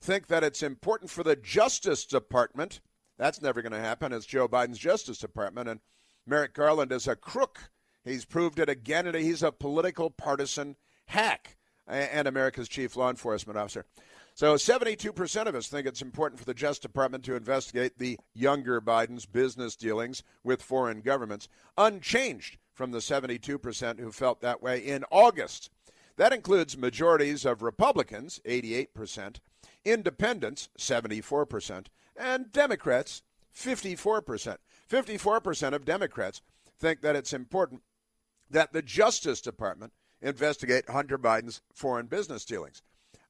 think 0.00 0.28
that 0.28 0.44
it's 0.44 0.62
important 0.62 1.10
for 1.10 1.22
the 1.22 1.36
Justice 1.36 2.04
Department. 2.06 2.80
That's 3.18 3.42
never 3.42 3.60
going 3.60 3.72
to 3.72 3.80
happen. 3.80 4.12
It's 4.12 4.26
Joe 4.26 4.48
Biden's 4.48 4.78
Justice 4.78 5.18
Department. 5.18 5.68
And 5.68 5.80
Merrick 6.26 6.54
Garland 6.54 6.92
is 6.92 7.06
a 7.06 7.16
crook. 7.16 7.70
He's 8.04 8.24
proved 8.24 8.58
it 8.58 8.70
again, 8.70 9.06
and 9.06 9.16
he's 9.16 9.42
a 9.42 9.52
political 9.52 10.08
partisan 10.10 10.76
hack 11.06 11.58
and 11.86 12.26
America's 12.26 12.68
chief 12.68 12.96
law 12.96 13.10
enforcement 13.10 13.58
officer. 13.58 13.84
So 14.40 14.54
72% 14.54 15.46
of 15.46 15.54
us 15.54 15.68
think 15.68 15.86
it's 15.86 16.00
important 16.00 16.38
for 16.38 16.46
the 16.46 16.54
Justice 16.54 16.78
Department 16.78 17.22
to 17.24 17.36
investigate 17.36 17.98
the 17.98 18.18
younger 18.32 18.80
Biden's 18.80 19.26
business 19.26 19.76
dealings 19.76 20.22
with 20.42 20.62
foreign 20.62 21.02
governments, 21.02 21.46
unchanged 21.76 22.56
from 22.72 22.90
the 22.90 23.00
72% 23.00 24.00
who 24.00 24.10
felt 24.10 24.40
that 24.40 24.62
way 24.62 24.78
in 24.78 25.04
August. 25.10 25.68
That 26.16 26.32
includes 26.32 26.78
majorities 26.78 27.44
of 27.44 27.60
Republicans, 27.60 28.40
88%, 28.46 29.40
independents, 29.84 30.70
74%, 30.78 31.88
and 32.16 32.50
Democrats, 32.50 33.20
54%. 33.54 34.56
54% 34.90 35.72
of 35.74 35.84
Democrats 35.84 36.40
think 36.78 37.02
that 37.02 37.14
it's 37.14 37.34
important 37.34 37.82
that 38.48 38.72
the 38.72 38.80
Justice 38.80 39.42
Department 39.42 39.92
investigate 40.22 40.88
Hunter 40.88 41.18
Biden's 41.18 41.60
foreign 41.74 42.06
business 42.06 42.46
dealings. 42.46 42.80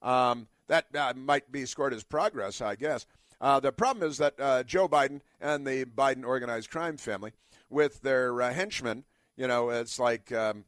Um, 0.01 0.47
that 0.71 0.85
uh, 0.95 1.13
might 1.17 1.51
be 1.51 1.65
scored 1.65 1.93
as 1.93 2.01
progress, 2.01 2.61
I 2.61 2.75
guess. 2.75 3.05
Uh, 3.41 3.59
the 3.59 3.73
problem 3.73 4.09
is 4.09 4.17
that 4.19 4.35
uh, 4.39 4.63
Joe 4.63 4.87
Biden 4.87 5.19
and 5.41 5.67
the 5.67 5.83
Biden 5.83 6.25
organized 6.25 6.69
crime 6.69 6.95
family, 6.95 7.33
with 7.69 8.01
their 8.03 8.41
uh, 8.41 8.53
henchmen, 8.53 9.03
you 9.35 9.47
know, 9.47 9.69
it's 9.69 9.99
like 9.99 10.31
um, 10.31 10.63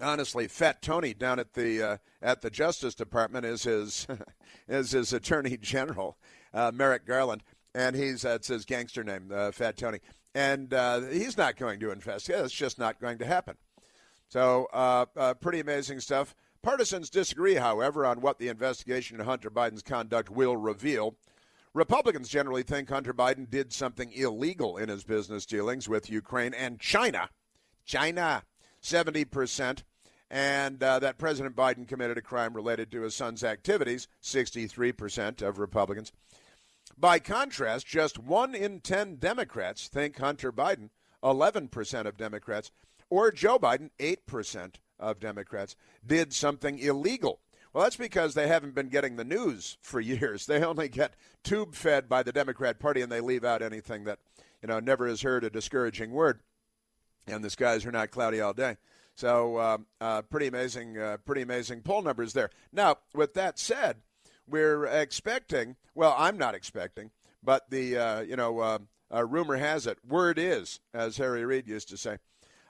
honestly, 0.00 0.48
Fat 0.48 0.80
Tony 0.80 1.12
down 1.12 1.38
at 1.38 1.52
the 1.52 1.82
uh, 1.82 1.96
at 2.22 2.40
the 2.40 2.48
Justice 2.48 2.94
Department 2.94 3.44
is 3.44 3.64
his 3.64 4.06
is 4.68 4.92
his 4.92 5.12
Attorney 5.12 5.58
General 5.58 6.16
uh, 6.54 6.72
Merrick 6.72 7.04
Garland, 7.04 7.42
and 7.74 7.94
he's 7.94 8.22
that's 8.22 8.48
his 8.48 8.64
gangster 8.64 9.04
name, 9.04 9.30
Fat 9.52 9.76
Tony, 9.76 9.98
and 10.34 10.72
he's 11.12 11.36
not 11.36 11.58
going 11.58 11.80
to 11.80 11.90
investigate. 11.90 12.46
It's 12.46 12.54
just 12.54 12.78
not 12.78 12.98
going 12.98 13.18
to 13.18 13.26
happen. 13.26 13.58
So, 14.30 15.06
pretty 15.42 15.60
amazing 15.60 16.00
stuff. 16.00 16.34
Partisans 16.62 17.10
disagree, 17.10 17.56
however, 17.56 18.06
on 18.06 18.20
what 18.20 18.38
the 18.38 18.46
investigation 18.46 19.16
into 19.16 19.28
Hunter 19.28 19.50
Biden's 19.50 19.82
conduct 19.82 20.30
will 20.30 20.56
reveal. 20.56 21.16
Republicans 21.74 22.28
generally 22.28 22.62
think 22.62 22.88
Hunter 22.88 23.12
Biden 23.12 23.50
did 23.50 23.72
something 23.72 24.12
illegal 24.12 24.76
in 24.76 24.88
his 24.88 25.02
business 25.02 25.44
dealings 25.44 25.88
with 25.88 26.08
Ukraine 26.10 26.54
and 26.54 26.78
China. 26.78 27.28
China, 27.84 28.44
70%. 28.80 29.82
And 30.30 30.82
uh, 30.82 31.00
that 31.00 31.18
President 31.18 31.56
Biden 31.56 31.88
committed 31.88 32.16
a 32.16 32.22
crime 32.22 32.54
related 32.54 32.92
to 32.92 33.02
his 33.02 33.14
son's 33.14 33.42
activities, 33.42 34.06
63% 34.22 35.42
of 35.42 35.58
Republicans. 35.58 36.12
By 36.96 37.18
contrast, 37.18 37.86
just 37.86 38.18
one 38.18 38.54
in 38.54 38.80
10 38.80 39.16
Democrats 39.16 39.88
think 39.88 40.18
Hunter 40.18 40.52
Biden, 40.52 40.90
11% 41.24 42.06
of 42.06 42.16
Democrats, 42.16 42.70
or 43.10 43.32
Joe 43.32 43.58
Biden, 43.58 43.90
8% 43.98 44.76
of 45.02 45.20
Democrats, 45.20 45.76
did 46.06 46.32
something 46.32 46.78
illegal. 46.78 47.40
Well, 47.72 47.84
that's 47.84 47.96
because 47.96 48.34
they 48.34 48.48
haven't 48.48 48.74
been 48.74 48.88
getting 48.88 49.16
the 49.16 49.24
news 49.24 49.78
for 49.82 50.00
years. 50.00 50.46
They 50.46 50.62
only 50.64 50.88
get 50.88 51.14
tube 51.42 51.74
fed 51.74 52.08
by 52.08 52.22
the 52.22 52.32
Democrat 52.32 52.78
Party 52.78 53.02
and 53.02 53.10
they 53.10 53.20
leave 53.20 53.44
out 53.44 53.62
anything 53.62 54.04
that, 54.04 54.18
you 54.62 54.68
know, 54.68 54.80
never 54.80 55.06
has 55.06 55.22
heard 55.22 55.44
a 55.44 55.50
discouraging 55.50 56.12
word. 56.12 56.40
And 57.26 57.44
the 57.44 57.50
skies 57.50 57.86
are 57.86 57.92
not 57.92 58.10
cloudy 58.10 58.40
all 58.40 58.52
day. 58.52 58.76
So, 59.14 59.56
uh, 59.56 59.78
uh, 60.00 60.22
pretty 60.22 60.46
amazing, 60.46 60.98
uh, 60.98 61.18
pretty 61.24 61.42
amazing 61.42 61.82
poll 61.82 62.02
numbers 62.02 62.32
there. 62.32 62.50
Now, 62.72 62.96
with 63.14 63.34
that 63.34 63.58
said, 63.58 63.98
we're 64.48 64.84
expecting. 64.86 65.76
Well, 65.94 66.14
I'm 66.16 66.38
not 66.38 66.54
expecting, 66.54 67.10
but 67.42 67.68
the 67.70 67.96
uh, 67.96 68.20
you 68.20 68.36
know 68.36 68.58
uh, 68.60 68.78
uh, 69.12 69.26
rumor 69.26 69.56
has 69.56 69.86
it, 69.86 69.98
word 70.06 70.38
is, 70.38 70.80
as 70.94 71.16
Harry 71.16 71.44
Reid 71.44 71.68
used 71.68 71.88
to 71.90 71.96
say, 71.96 72.18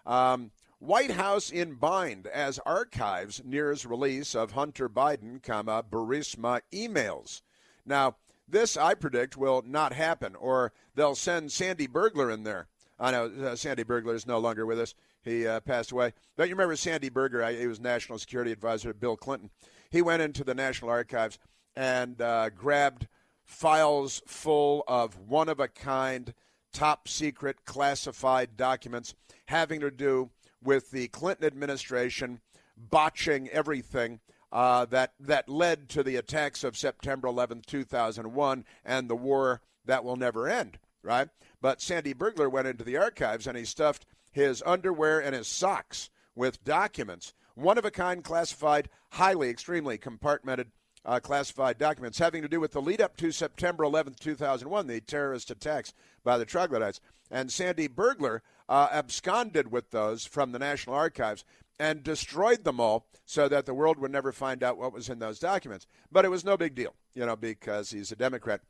um, 0.07 0.51
White 0.83 1.13
House 1.13 1.49
in 1.49 1.75
bind 1.75 2.27
as 2.27 2.59
archives 2.67 3.41
nears 3.45 3.87
release 3.87 4.35
of 4.35 4.51
Hunter 4.51 4.89
Biden, 4.89 5.41
comma, 5.41 5.85
Burisma 5.89 6.61
emails. 6.73 7.41
Now, 7.87 8.17
this 8.49 8.77
I 8.77 8.95
predict 8.95 9.37
will 9.37 9.63
not 9.65 9.93
happen, 9.93 10.35
or 10.35 10.73
they'll 10.97 11.15
send 11.15 11.53
Sandy 11.53 11.87
Burglar 11.87 12.33
in 12.33 12.43
there. 12.43 12.67
I 12.99 13.13
know 13.13 13.27
uh, 13.27 13.55
Sandy 13.55 13.85
Burglar 13.85 14.17
is 14.17 14.27
no 14.27 14.41
longer 14.41 14.67
with 14.67 14.81
us. 14.81 14.97
He 15.23 15.47
uh, 15.47 15.61
passed 15.61 15.93
away. 15.93 16.15
Don't 16.37 16.49
you 16.49 16.55
remember 16.57 16.75
Sandy 16.75 17.11
Burglar? 17.11 17.45
I, 17.45 17.55
he 17.55 17.69
was 17.69 17.79
National 17.79 18.19
Security 18.19 18.51
Advisor 18.51 18.89
to 18.89 18.99
Bill 18.99 19.17
Clinton. 19.17 19.51
He 19.89 20.03
went 20.03 20.23
into 20.23 20.43
the 20.43 20.53
National 20.53 20.91
Archives 20.91 21.39
and 21.77 22.21
uh, 22.21 22.51
grabbed 22.51 23.07
files 23.45 24.21
full 24.27 24.83
of 24.89 25.17
one 25.17 25.49
of 25.49 25.61
a 25.61 25.69
kind, 25.69 26.35
top 26.73 27.07
secret, 27.07 27.65
classified 27.65 28.57
documents 28.57 29.15
having 29.47 29.79
to 29.79 29.93
do 29.93 30.31
with 30.63 30.91
the 30.91 31.09
Clinton 31.09 31.47
administration 31.47 32.41
botching 32.77 33.49
everything 33.49 34.21
uh, 34.51 34.85
that 34.87 35.15
that 35.19 35.49
led 35.49 35.89
to 35.89 36.03
the 36.03 36.17
attacks 36.17 36.63
of 36.63 36.77
September 36.77 37.29
11, 37.29 37.63
2001, 37.67 38.65
and 38.85 39.09
the 39.09 39.17
war 39.17 39.63
that 39.85 40.05
will 40.05 40.17
never 40.17 40.49
end. 40.49 40.79
Right? 41.03 41.29
But 41.61 41.81
Sandy 41.81 42.13
Burglar 42.13 42.49
went 42.49 42.69
into 42.69 42.85
the 42.85 42.97
archives 42.97 43.47
and 43.47 43.57
he 43.57 43.65
stuffed 43.65 44.07
his 44.31 44.63
underwear 44.65 45.21
and 45.21 45.35
his 45.35 45.49
socks 45.49 46.11
with 46.35 46.65
documents, 46.65 47.35
one 47.55 47.79
of 47.79 47.85
a 47.85 47.91
kind, 47.91 48.23
classified, 48.25 48.89
highly, 49.11 49.49
extremely 49.51 49.99
compartmented. 49.99 50.67
Uh, 51.05 51.19
classified 51.19 51.79
documents 51.79 52.19
having 52.19 52.43
to 52.43 52.49
do 52.49 52.61
with 52.61 52.73
the 52.73 52.81
lead 52.81 53.01
up 53.01 53.17
to 53.17 53.33
September 53.33 53.83
11, 53.83 54.15
2001, 54.21 54.87
the 54.87 55.01
terrorist 55.01 55.51
attacks 55.51 55.93
by 56.23 56.39
the 56.39 56.45
troglodytes. 56.45 57.01
And 57.31 57.51
Sandy 57.51 57.89
Burglar 57.89 58.43
uh, 58.69 58.89
absconded 58.93 59.73
with 59.73 59.91
those 59.91 60.25
from 60.25 60.53
the 60.53 60.61
National 60.61 60.95
Archives 60.95 61.45
and 61.81 62.05
destroyed 62.05 62.63
them 62.63 62.79
all 62.79 63.07
so 63.25 63.49
that 63.49 63.67
the 63.67 63.75
world 63.75 63.99
would 63.99 64.13
never 64.13 64.31
find 64.31 64.63
out 64.63 64.79
what 64.79 64.93
was 64.93 65.09
in 65.09 65.19
those 65.19 65.41
documents. 65.41 65.87
But 66.13 66.25
it 66.25 66.31
was 66.31 66.45
no 66.45 66.57
big 66.57 66.75
deal, 66.75 66.95
you 67.15 67.27
know, 67.27 67.35
because 67.35 67.91
he's 67.91 68.13
a 68.13 68.17
Democrat. 68.17 68.61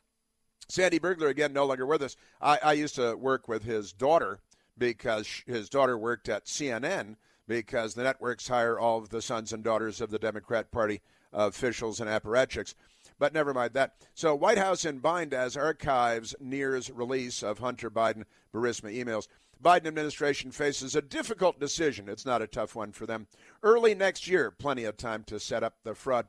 Sandy 0.68 0.98
Burglar, 0.98 1.28
again, 1.28 1.52
no 1.52 1.66
longer 1.66 1.84
with 1.84 2.02
us. 2.02 2.16
I, 2.40 2.58
I 2.62 2.72
used 2.72 2.94
to 2.94 3.14
work 3.16 3.48
with 3.48 3.64
his 3.64 3.92
daughter 3.92 4.40
because 4.78 5.42
his 5.46 5.68
daughter 5.68 5.98
worked 5.98 6.28
at 6.28 6.46
CNN 6.46 7.16
because 7.46 7.94
the 7.94 8.04
networks 8.04 8.48
hire 8.48 8.78
all 8.78 8.98
of 8.98 9.10
the 9.10 9.20
sons 9.20 9.52
and 9.52 9.62
daughters 9.62 10.00
of 10.00 10.10
the 10.10 10.18
Democrat 10.18 10.70
Party 10.70 11.02
officials 11.32 12.00
and 12.00 12.08
apparatchiks. 12.08 12.74
But 13.18 13.32
never 13.32 13.54
mind 13.54 13.74
that. 13.74 13.94
So, 14.14 14.34
White 14.34 14.58
House 14.58 14.84
in 14.84 14.98
bind 14.98 15.32
as 15.32 15.56
archives 15.56 16.34
nears 16.40 16.90
release 16.90 17.42
of 17.42 17.58
Hunter 17.58 17.90
Biden 17.90 18.24
Burisma 18.54 18.92
emails. 18.92 19.28
Biden 19.62 19.86
administration 19.86 20.50
faces 20.50 20.96
a 20.96 21.02
difficult 21.02 21.60
decision. 21.60 22.08
It's 22.08 22.26
not 22.26 22.42
a 22.42 22.48
tough 22.48 22.74
one 22.74 22.90
for 22.90 23.06
them. 23.06 23.28
Early 23.62 23.94
next 23.94 24.26
year, 24.26 24.50
plenty 24.50 24.84
of 24.84 24.96
time 24.96 25.22
to 25.24 25.38
set 25.38 25.62
up 25.62 25.74
the 25.84 25.94
fraud. 25.94 26.26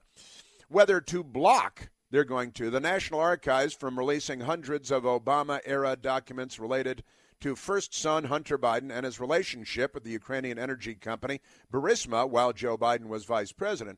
Whether 0.70 1.02
to 1.02 1.24
block, 1.24 1.90
they're 2.12 2.24
going 2.24 2.52
to, 2.54 2.70
the 2.70 2.80
National 2.80 3.20
Archives 3.20 3.74
from 3.74 3.98
releasing 3.98 4.42
hundreds 4.42 4.92
of 4.92 5.04
Obama 5.04 5.62
era 5.66 5.96
documents 5.96 6.60
related 6.60 7.04
to 7.42 7.56
first 7.56 7.94
son 7.94 8.26
Hunter 8.26 8.58
Biden 8.58 8.92
and 8.92 9.04
his 9.04 9.20
relationship 9.20 9.96
with 9.96 10.04
the 10.04 10.12
Ukrainian 10.12 10.60
energy 10.60 10.94
company 10.94 11.42
Burisma 11.72 12.30
while 12.30 12.54
Joe 12.54 12.78
Biden 12.78 13.08
was 13.08 13.26
vice 13.26 13.52
president. 13.52 13.98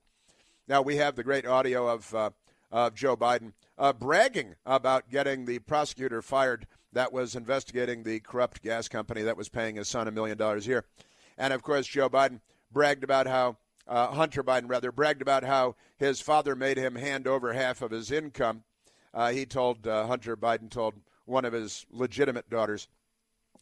Now, 0.67 0.81
we 0.81 0.95
have 0.95 1.15
the 1.15 1.23
great 1.23 1.45
audio 1.45 1.87
of, 1.87 2.13
uh, 2.15 2.31
of 2.71 2.95
Joe 2.95 3.15
Biden 3.15 3.53
uh, 3.77 3.93
bragging 3.93 4.55
about 4.65 5.09
getting 5.09 5.45
the 5.45 5.59
prosecutor 5.59 6.23
fired 6.23 6.65
that 6.91 7.13
was 7.13 7.35
investigating 7.35 8.01
the 8.01 8.19
corrupt 8.19 8.63
gas 8.63 8.87
company 8.87 9.21
that 9.21 9.37
was 9.37 9.47
paying 9.47 9.75
his 9.75 9.87
son 9.87 10.07
a 10.07 10.11
million 10.11 10.37
dollars 10.37 10.65
a 10.65 10.69
year. 10.69 10.85
And 11.37 11.53
of 11.53 11.61
course, 11.61 11.85
Joe 11.85 12.09
Biden 12.09 12.39
bragged 12.71 13.03
about 13.03 13.27
how, 13.27 13.57
uh, 13.87 14.07
Hunter 14.07 14.43
Biden 14.43 14.67
rather, 14.67 14.91
bragged 14.91 15.21
about 15.21 15.43
how 15.43 15.75
his 15.97 16.19
father 16.19 16.55
made 16.55 16.77
him 16.77 16.95
hand 16.95 17.27
over 17.27 17.53
half 17.53 17.83
of 17.83 17.91
his 17.91 18.11
income. 18.11 18.63
Uh, 19.13 19.31
he 19.31 19.45
told, 19.45 19.85
uh, 19.85 20.07
Hunter 20.07 20.35
Biden 20.35 20.71
told 20.71 20.95
one 21.25 21.45
of 21.45 21.53
his 21.53 21.85
legitimate 21.91 22.49
daughters. 22.49 22.87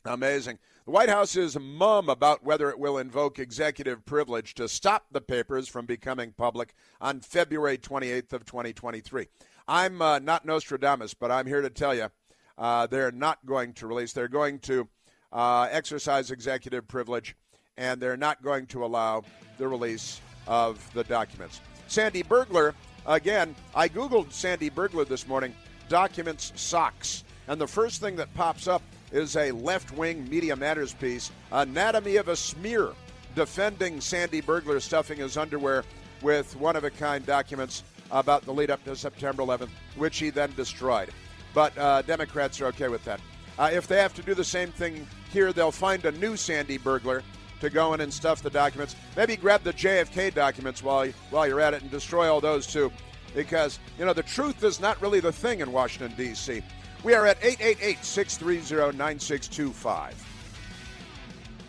Amazing. 0.05 0.59
The 0.85 0.91
White 0.91 1.07
House 1.07 1.37
is 1.37 1.57
mum 1.57 2.09
about 2.09 2.43
whether 2.43 2.69
it 2.69 2.77
will 2.77 2.97
invoke 2.97 3.39
executive 3.39 4.03
privilege 4.03 4.53
to 4.55 4.67
stop 4.67 5.05
the 5.09 5.21
papers 5.21 5.69
from 5.69 5.85
becoming 5.85 6.33
public 6.33 6.73
on 6.99 7.21
February 7.21 7.77
28th 7.77 8.33
of 8.33 8.43
2023. 8.43 9.27
I'm 9.65 10.01
uh, 10.01 10.19
not 10.19 10.45
Nostradamus, 10.45 11.13
but 11.13 11.31
I'm 11.31 11.47
here 11.47 11.61
to 11.61 11.69
tell 11.69 11.95
you 11.95 12.09
uh, 12.57 12.87
they're 12.87 13.13
not 13.13 13.45
going 13.45 13.71
to 13.75 13.87
release. 13.87 14.11
They're 14.11 14.27
going 14.27 14.59
to 14.59 14.89
uh, 15.31 15.69
exercise 15.71 16.31
executive 16.31 16.85
privilege, 16.85 17.37
and 17.77 18.01
they're 18.01 18.17
not 18.17 18.43
going 18.43 18.65
to 18.67 18.83
allow 18.83 19.23
the 19.57 19.69
release 19.69 20.19
of 20.47 20.85
the 20.93 21.05
documents. 21.05 21.61
Sandy 21.87 22.23
Burglar, 22.23 22.75
again, 23.05 23.55
I 23.73 23.87
Googled 23.87 24.33
Sandy 24.33 24.69
Burglar 24.69 25.05
this 25.05 25.29
morning, 25.29 25.55
documents 25.87 26.51
socks, 26.57 27.23
and 27.47 27.61
the 27.61 27.67
first 27.67 28.01
thing 28.01 28.17
that 28.17 28.33
pops 28.33 28.67
up 28.67 28.81
is 29.13 29.37
a 29.37 29.51
left 29.51 29.91
wing 29.91 30.27
Media 30.27 30.55
Matters 30.55 30.93
piece, 30.93 31.31
Anatomy 31.51 32.17
of 32.17 32.27
a 32.27 32.35
Smear, 32.35 32.93
defending 33.35 34.01
Sandy 34.01 34.41
Burglar 34.41 34.79
stuffing 34.79 35.19
his 35.19 35.37
underwear 35.37 35.85
with 36.21 36.55
one 36.57 36.75
of 36.75 36.83
a 36.83 36.89
kind 36.89 37.25
documents 37.25 37.83
about 38.11 38.43
the 38.43 38.51
lead 38.51 38.71
up 38.71 38.83
to 38.83 38.95
September 38.95 39.43
11th, 39.43 39.69
which 39.95 40.17
he 40.17 40.29
then 40.29 40.51
destroyed. 40.55 41.09
But 41.53 41.77
uh, 41.77 42.01
Democrats 42.01 42.59
are 42.59 42.65
okay 42.67 42.87
with 42.87 43.05
that. 43.05 43.21
Uh, 43.57 43.69
if 43.71 43.87
they 43.87 43.97
have 43.97 44.15
to 44.15 44.23
do 44.23 44.33
the 44.33 44.43
same 44.43 44.71
thing 44.71 45.07
here, 45.31 45.53
they'll 45.53 45.71
find 45.71 46.03
a 46.05 46.11
new 46.13 46.35
Sandy 46.35 46.79
burglar 46.79 47.21
to 47.59 47.69
go 47.69 47.93
in 47.93 48.01
and 48.01 48.11
stuff 48.11 48.41
the 48.41 48.49
documents. 48.49 48.95
Maybe 49.15 49.37
grab 49.37 49.63
the 49.63 49.73
JFK 49.73 50.33
documents 50.33 50.81
while 50.81 51.07
while 51.29 51.47
you're 51.47 51.61
at 51.61 51.73
it 51.75 51.81
and 51.81 51.91
destroy 51.91 52.31
all 52.31 52.41
those 52.41 52.65
too. 52.65 52.91
because, 53.35 53.79
you 53.97 54.05
know, 54.05 54.13
the 54.13 54.23
truth 54.23 54.63
is 54.63 54.79
not 54.79 55.01
really 55.01 55.19
the 55.19 55.31
thing 55.31 55.59
in 55.59 55.71
Washington, 55.71 56.15
D.C. 56.17 56.61
We 57.03 57.13
are 57.13 57.25
at 57.27 57.37
888 57.43 58.05
630 58.05 58.97
9625. 58.97 60.15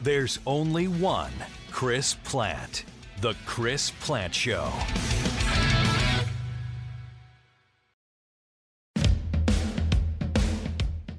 There's 0.00 0.38
only 0.46 0.86
one 0.86 1.32
Chris 1.72 2.14
Plante. 2.22 2.84
The 3.20 3.34
Chris 3.44 3.90
Plante 4.00 4.34
Show. 4.34 4.70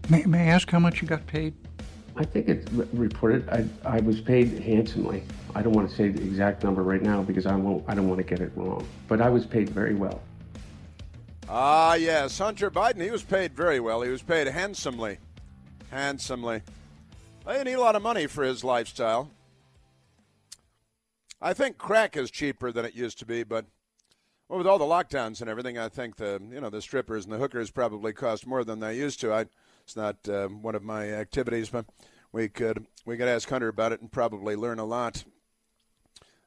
May, 0.08 0.24
may 0.24 0.44
I 0.44 0.46
ask 0.46 0.70
how 0.70 0.80
much 0.80 1.02
you 1.02 1.08
got 1.08 1.26
paid? 1.28 1.54
I 2.16 2.24
think 2.24 2.48
it's 2.48 2.72
reported. 2.72 3.50
I, 3.50 3.66
I 3.84 4.00
was 4.00 4.22
paid 4.22 4.60
handsomely. 4.60 5.24
I 5.56 5.62
don't 5.62 5.74
want 5.74 5.90
to 5.90 5.96
say 5.96 6.08
the 6.08 6.22
exact 6.22 6.64
number 6.64 6.84
right 6.84 7.02
now 7.02 7.22
because 7.22 7.46
I 7.46 7.56
won't. 7.56 7.84
I 7.88 7.96
don't 7.96 8.08
want 8.08 8.20
to 8.20 8.24
get 8.24 8.40
it 8.40 8.52
wrong. 8.56 8.88
But 9.10 9.20
I 9.20 9.30
was 9.30 9.46
paid 9.46 9.70
very 9.70 9.96
well. 9.96 10.22
Ah, 11.48 11.94
yes, 11.94 12.40
Hunter 12.40 12.72
Biden. 12.72 13.02
He 13.02 13.12
was 13.12 13.24
paid 13.24 13.56
very 13.56 13.80
well. 13.80 14.02
He 14.02 14.10
was 14.10 14.24
paid 14.24 14.48
handsomely, 14.48 15.20
handsomely. 15.92 16.64
They 17.46 17.64
need 17.64 17.74
a 17.74 17.80
lot 17.80 17.96
of 17.96 18.02
money 18.02 18.26
for 18.26 18.44
his 18.44 18.64
lifestyle. 18.64 19.30
I 21.40 21.54
think 21.54 21.78
crack 21.78 22.18
is 22.18 22.32
cheaper 22.32 22.72
than 22.72 22.86
it 22.86 22.96
used 22.96 23.20
to 23.20 23.26
be, 23.26 23.44
but 23.44 23.66
well, 24.50 24.58
with 24.58 24.68
all 24.68 24.80
the 24.80 24.86
lockdowns 24.86 25.42
and 25.42 25.50
everything, 25.50 25.78
I 25.78 25.90
think 25.90 26.16
the 26.16 26.42
you 26.52 26.60
know 26.60 26.72
the 26.72 26.82
strippers 26.82 27.26
and 27.26 27.34
the 27.34 27.38
hookers 27.38 27.70
probably 27.70 28.14
cost 28.14 28.48
more 28.48 28.64
than 28.64 28.80
they 28.80 28.98
used 28.98 29.20
to. 29.22 29.32
I 29.32 29.46
it's 29.84 29.96
not 29.96 30.28
uh, 30.28 30.48
one 30.48 30.74
of 30.74 30.82
my 30.82 31.12
activities, 31.12 31.70
but 31.70 31.86
we 32.32 32.50
could 32.50 32.88
we 33.06 33.18
could 33.18 33.28
ask 33.28 33.48
Hunter 33.48 33.68
about 33.68 33.92
it 33.92 34.02
and 34.02 34.12
probably 34.12 34.56
learn 34.56 34.80
a 34.80 34.86
lot. 34.86 35.24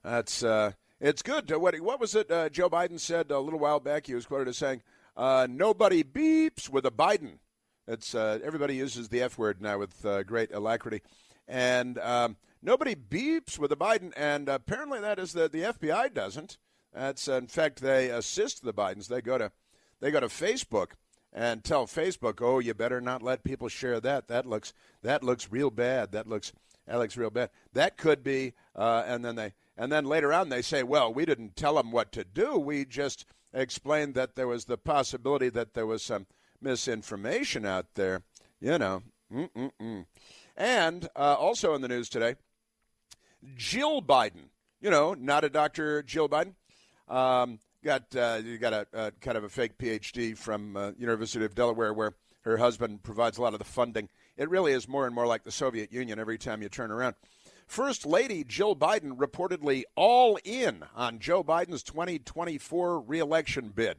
That's 0.02 0.42
uh, 0.42 0.72
it's 1.00 1.22
good. 1.22 1.50
What 1.50 1.78
what 1.80 2.00
was 2.00 2.14
it? 2.14 2.30
Uh, 2.30 2.48
Joe 2.48 2.68
Biden 2.68 2.98
said 2.98 3.30
a 3.30 3.38
little 3.38 3.58
while 3.58 3.80
back. 3.80 4.06
He 4.06 4.14
was 4.14 4.26
quoted 4.26 4.48
as 4.48 4.58
saying, 4.58 4.82
uh, 5.16 5.46
"Nobody 5.48 6.02
beeps 6.02 6.68
with 6.68 6.84
a 6.86 6.90
Biden." 6.90 7.38
It's 7.86 8.14
uh, 8.14 8.38
everybody 8.42 8.76
uses 8.76 9.08
the 9.08 9.22
F 9.22 9.38
word 9.38 9.62
now 9.62 9.78
with 9.78 10.04
uh, 10.04 10.22
great 10.24 10.52
alacrity, 10.52 11.02
and 11.46 11.98
um, 11.98 12.36
nobody 12.62 12.94
beeps 12.94 13.58
with 13.58 13.72
a 13.72 13.76
Biden. 13.76 14.12
And 14.16 14.48
apparently, 14.48 15.00
that 15.00 15.18
is 15.18 15.32
the 15.32 15.48
the 15.48 15.62
FBI 15.62 16.12
doesn't. 16.12 16.58
That's 16.92 17.28
in 17.28 17.46
fact 17.46 17.80
they 17.80 18.10
assist 18.10 18.64
the 18.64 18.74
Bidens. 18.74 19.08
They 19.08 19.20
go 19.20 19.38
to 19.38 19.52
they 20.00 20.10
go 20.10 20.20
to 20.20 20.26
Facebook 20.26 20.92
and 21.32 21.62
tell 21.62 21.86
Facebook, 21.86 22.40
"Oh, 22.40 22.58
you 22.58 22.74
better 22.74 23.00
not 23.00 23.22
let 23.22 23.44
people 23.44 23.68
share 23.68 24.00
that. 24.00 24.28
That 24.28 24.46
looks 24.46 24.72
that 25.02 25.22
looks 25.22 25.52
real 25.52 25.70
bad. 25.70 26.12
That 26.12 26.26
looks 26.26 26.52
that 26.86 26.98
looks 26.98 27.16
real 27.16 27.30
bad." 27.30 27.50
That 27.72 27.96
could 27.96 28.24
be, 28.24 28.54
uh, 28.74 29.04
and 29.06 29.24
then 29.24 29.36
they 29.36 29.52
and 29.78 29.92
then 29.92 30.04
later 30.04 30.32
on 30.32 30.48
they 30.48 30.60
say, 30.60 30.82
"Well, 30.82 31.14
we 31.14 31.24
didn't 31.24 31.56
tell 31.56 31.76
them 31.76 31.92
what 31.92 32.12
to 32.12 32.24
do. 32.24 32.58
We 32.58 32.84
just 32.84 33.24
explained 33.54 34.14
that 34.14 34.34
there 34.34 34.48
was 34.48 34.64
the 34.64 34.76
possibility 34.76 35.48
that 35.50 35.72
there 35.74 35.86
was 35.86 36.02
some 36.02 36.26
misinformation 36.60 37.64
out 37.64 37.94
there." 37.94 38.24
You 38.60 38.76
know, 38.76 39.02
Mm-mm-mm. 39.32 40.04
and 40.56 41.08
uh, 41.14 41.36
also 41.38 41.74
in 41.74 41.80
the 41.80 41.88
news 41.88 42.08
today, 42.08 42.34
Jill 43.56 44.02
Biden. 44.02 44.50
You 44.80 44.90
know, 44.90 45.14
not 45.14 45.44
a 45.44 45.48
Dr. 45.48 46.02
Jill 46.02 46.28
Biden. 46.28 46.54
Um, 47.08 47.58
got 47.82 48.14
uh, 48.14 48.40
you 48.44 48.58
got 48.58 48.72
a, 48.72 48.86
a, 48.92 49.10
kind 49.12 49.36
of 49.36 49.44
a 49.44 49.48
fake 49.48 49.78
PhD 49.78 50.36
from 50.36 50.76
uh, 50.76 50.92
University 50.98 51.44
of 51.44 51.54
Delaware, 51.54 51.94
where 51.94 52.14
her 52.42 52.56
husband 52.56 53.02
provides 53.02 53.38
a 53.38 53.42
lot 53.42 53.52
of 53.52 53.58
the 53.58 53.64
funding. 53.64 54.08
It 54.36 54.48
really 54.48 54.72
is 54.72 54.88
more 54.88 55.06
and 55.06 55.14
more 55.14 55.26
like 55.26 55.44
the 55.44 55.50
Soviet 55.50 55.92
Union 55.92 56.18
every 56.18 56.38
time 56.38 56.62
you 56.62 56.68
turn 56.68 56.90
around. 56.90 57.14
First 57.68 58.06
Lady 58.06 58.44
Jill 58.44 58.74
Biden 58.74 59.18
reportedly 59.18 59.82
all 59.94 60.38
in 60.42 60.84
on 60.96 61.18
Joe 61.18 61.44
Biden's 61.44 61.82
2024 61.82 63.00
reelection 63.00 63.68
bid. 63.68 63.98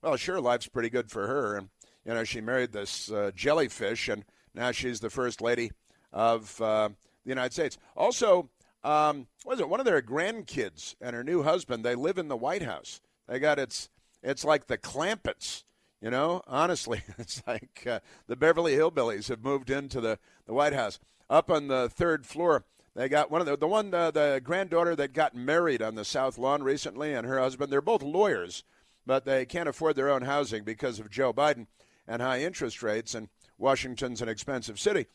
Well, 0.00 0.16
sure, 0.16 0.40
life's 0.40 0.66
pretty 0.66 0.88
good 0.88 1.10
for 1.10 1.26
her, 1.26 1.56
and 1.58 1.68
you 2.06 2.14
know 2.14 2.24
she 2.24 2.40
married 2.40 2.72
this 2.72 3.12
uh, 3.12 3.30
jellyfish, 3.36 4.08
and 4.08 4.24
now 4.54 4.72
she's 4.72 5.00
the 5.00 5.10
first 5.10 5.42
lady 5.42 5.72
of 6.10 6.58
uh, 6.62 6.88
the 6.88 7.28
United 7.28 7.52
States. 7.52 7.76
Also, 7.94 8.48
um, 8.82 9.26
was 9.44 9.60
it 9.60 9.68
one 9.68 9.78
of 9.78 9.86
their 9.86 10.00
grandkids 10.00 10.96
and 10.98 11.14
her 11.14 11.22
new 11.22 11.42
husband? 11.42 11.84
They 11.84 11.94
live 11.94 12.16
in 12.16 12.28
the 12.28 12.36
White 12.36 12.62
House. 12.62 13.02
They 13.28 13.38
got 13.38 13.58
it's 13.58 13.90
it's 14.22 14.42
like 14.42 14.68
the 14.68 14.78
Clampetts, 14.78 15.64
you 16.00 16.10
know. 16.10 16.42
Honestly, 16.46 17.02
it's 17.18 17.42
like 17.46 17.84
uh, 17.86 18.00
the 18.26 18.36
Beverly 18.36 18.72
Hillbillies 18.72 19.28
have 19.28 19.44
moved 19.44 19.68
into 19.68 20.00
the 20.00 20.18
the 20.46 20.54
White 20.54 20.72
House. 20.72 20.98
Up 21.28 21.50
on 21.50 21.68
the 21.68 21.88
third 21.88 22.26
floor, 22.26 22.64
they 22.94 23.08
got 23.08 23.30
one 23.30 23.40
of 23.40 23.46
the 23.46 23.56
the 23.56 23.66
one 23.66 23.92
uh, 23.94 24.10
the 24.10 24.40
granddaughter 24.42 24.94
that 24.96 25.12
got 25.12 25.34
married 25.34 25.82
on 25.82 25.94
the 25.94 26.04
South 26.04 26.38
Lawn 26.38 26.62
recently, 26.62 27.14
and 27.14 27.26
her 27.26 27.38
husband. 27.38 27.72
They're 27.72 27.80
both 27.80 28.02
lawyers, 28.02 28.64
but 29.06 29.24
they 29.24 29.46
can't 29.46 29.68
afford 29.68 29.96
their 29.96 30.10
own 30.10 30.22
housing 30.22 30.64
because 30.64 30.98
of 31.00 31.10
Joe 31.10 31.32
Biden 31.32 31.66
and 32.06 32.20
high 32.20 32.42
interest 32.42 32.82
rates, 32.82 33.14
and 33.14 33.28
Washington's 33.58 34.20
an 34.20 34.28
expensive 34.28 34.78
city. 34.78 35.06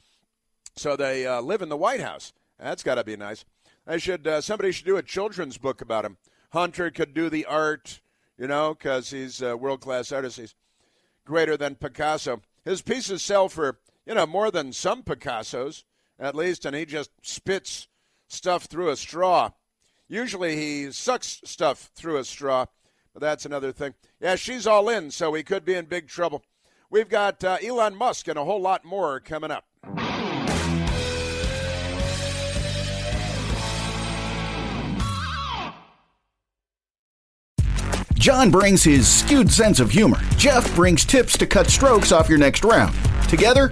So 0.75 0.95
they 0.95 1.25
uh, 1.25 1.41
live 1.41 1.61
in 1.61 1.69
the 1.69 1.77
White 1.77 2.01
House. 2.01 2.33
That's 2.59 2.83
got 2.83 2.95
to 2.95 3.03
be 3.03 3.15
nice. 3.15 3.45
I 3.85 3.97
should 3.97 4.25
uh, 4.27 4.41
somebody 4.41 4.71
should 4.71 4.85
do 4.85 4.97
a 4.97 5.03
children's 5.03 5.57
book 5.57 5.81
about 5.81 6.05
him. 6.05 6.17
Hunter 6.51 6.89
could 6.91 7.13
do 7.13 7.29
the 7.29 7.45
art, 7.45 8.01
you 8.37 8.47
know, 8.47 8.73
because 8.73 9.09
he's 9.11 9.41
a 9.41 9.55
world 9.55 9.81
class 9.81 10.11
artist. 10.11 10.37
He's 10.39 10.55
greater 11.25 11.57
than 11.57 11.75
Picasso. 11.75 12.41
His 12.63 12.81
pieces 12.81 13.21
sell 13.21 13.49
for, 13.49 13.79
you 14.05 14.15
know, 14.15 14.25
more 14.25 14.49
than 14.49 14.73
some 14.73 15.03
Picassos, 15.03 15.83
at 16.19 16.35
least, 16.35 16.65
and 16.65 16.75
he 16.75 16.85
just 16.85 17.11
spits 17.21 17.87
stuff 18.27 18.65
through 18.65 18.89
a 18.89 18.95
straw. 18.97 19.51
Usually 20.07 20.55
he 20.55 20.91
sucks 20.91 21.41
stuff 21.43 21.91
through 21.95 22.17
a 22.17 22.23
straw, 22.23 22.65
but 23.13 23.21
that's 23.21 23.45
another 23.45 23.71
thing. 23.71 23.93
Yeah, 24.19 24.35
she's 24.35 24.65
all 24.65 24.89
in, 24.89 25.11
so 25.11 25.31
we 25.31 25.43
could 25.43 25.65
be 25.65 25.73
in 25.73 25.85
big 25.85 26.07
trouble. 26.07 26.43
We've 26.89 27.09
got 27.09 27.43
uh, 27.43 27.57
Elon 27.61 27.95
Musk 27.95 28.27
and 28.27 28.39
a 28.39 28.45
whole 28.45 28.61
lot 28.61 28.85
more 28.85 29.19
coming 29.19 29.51
up. 29.51 29.65
John 38.27 38.51
brings 38.51 38.83
his 38.83 39.07
skewed 39.07 39.49
sense 39.49 39.79
of 39.79 39.89
humor. 39.89 40.19
Jeff 40.37 40.75
brings 40.75 41.05
tips 41.05 41.37
to 41.37 41.47
cut 41.47 41.67
strokes 41.67 42.11
off 42.11 42.27
your 42.27 42.37
next 42.37 42.65
round. 42.65 42.93
Together, 43.29 43.71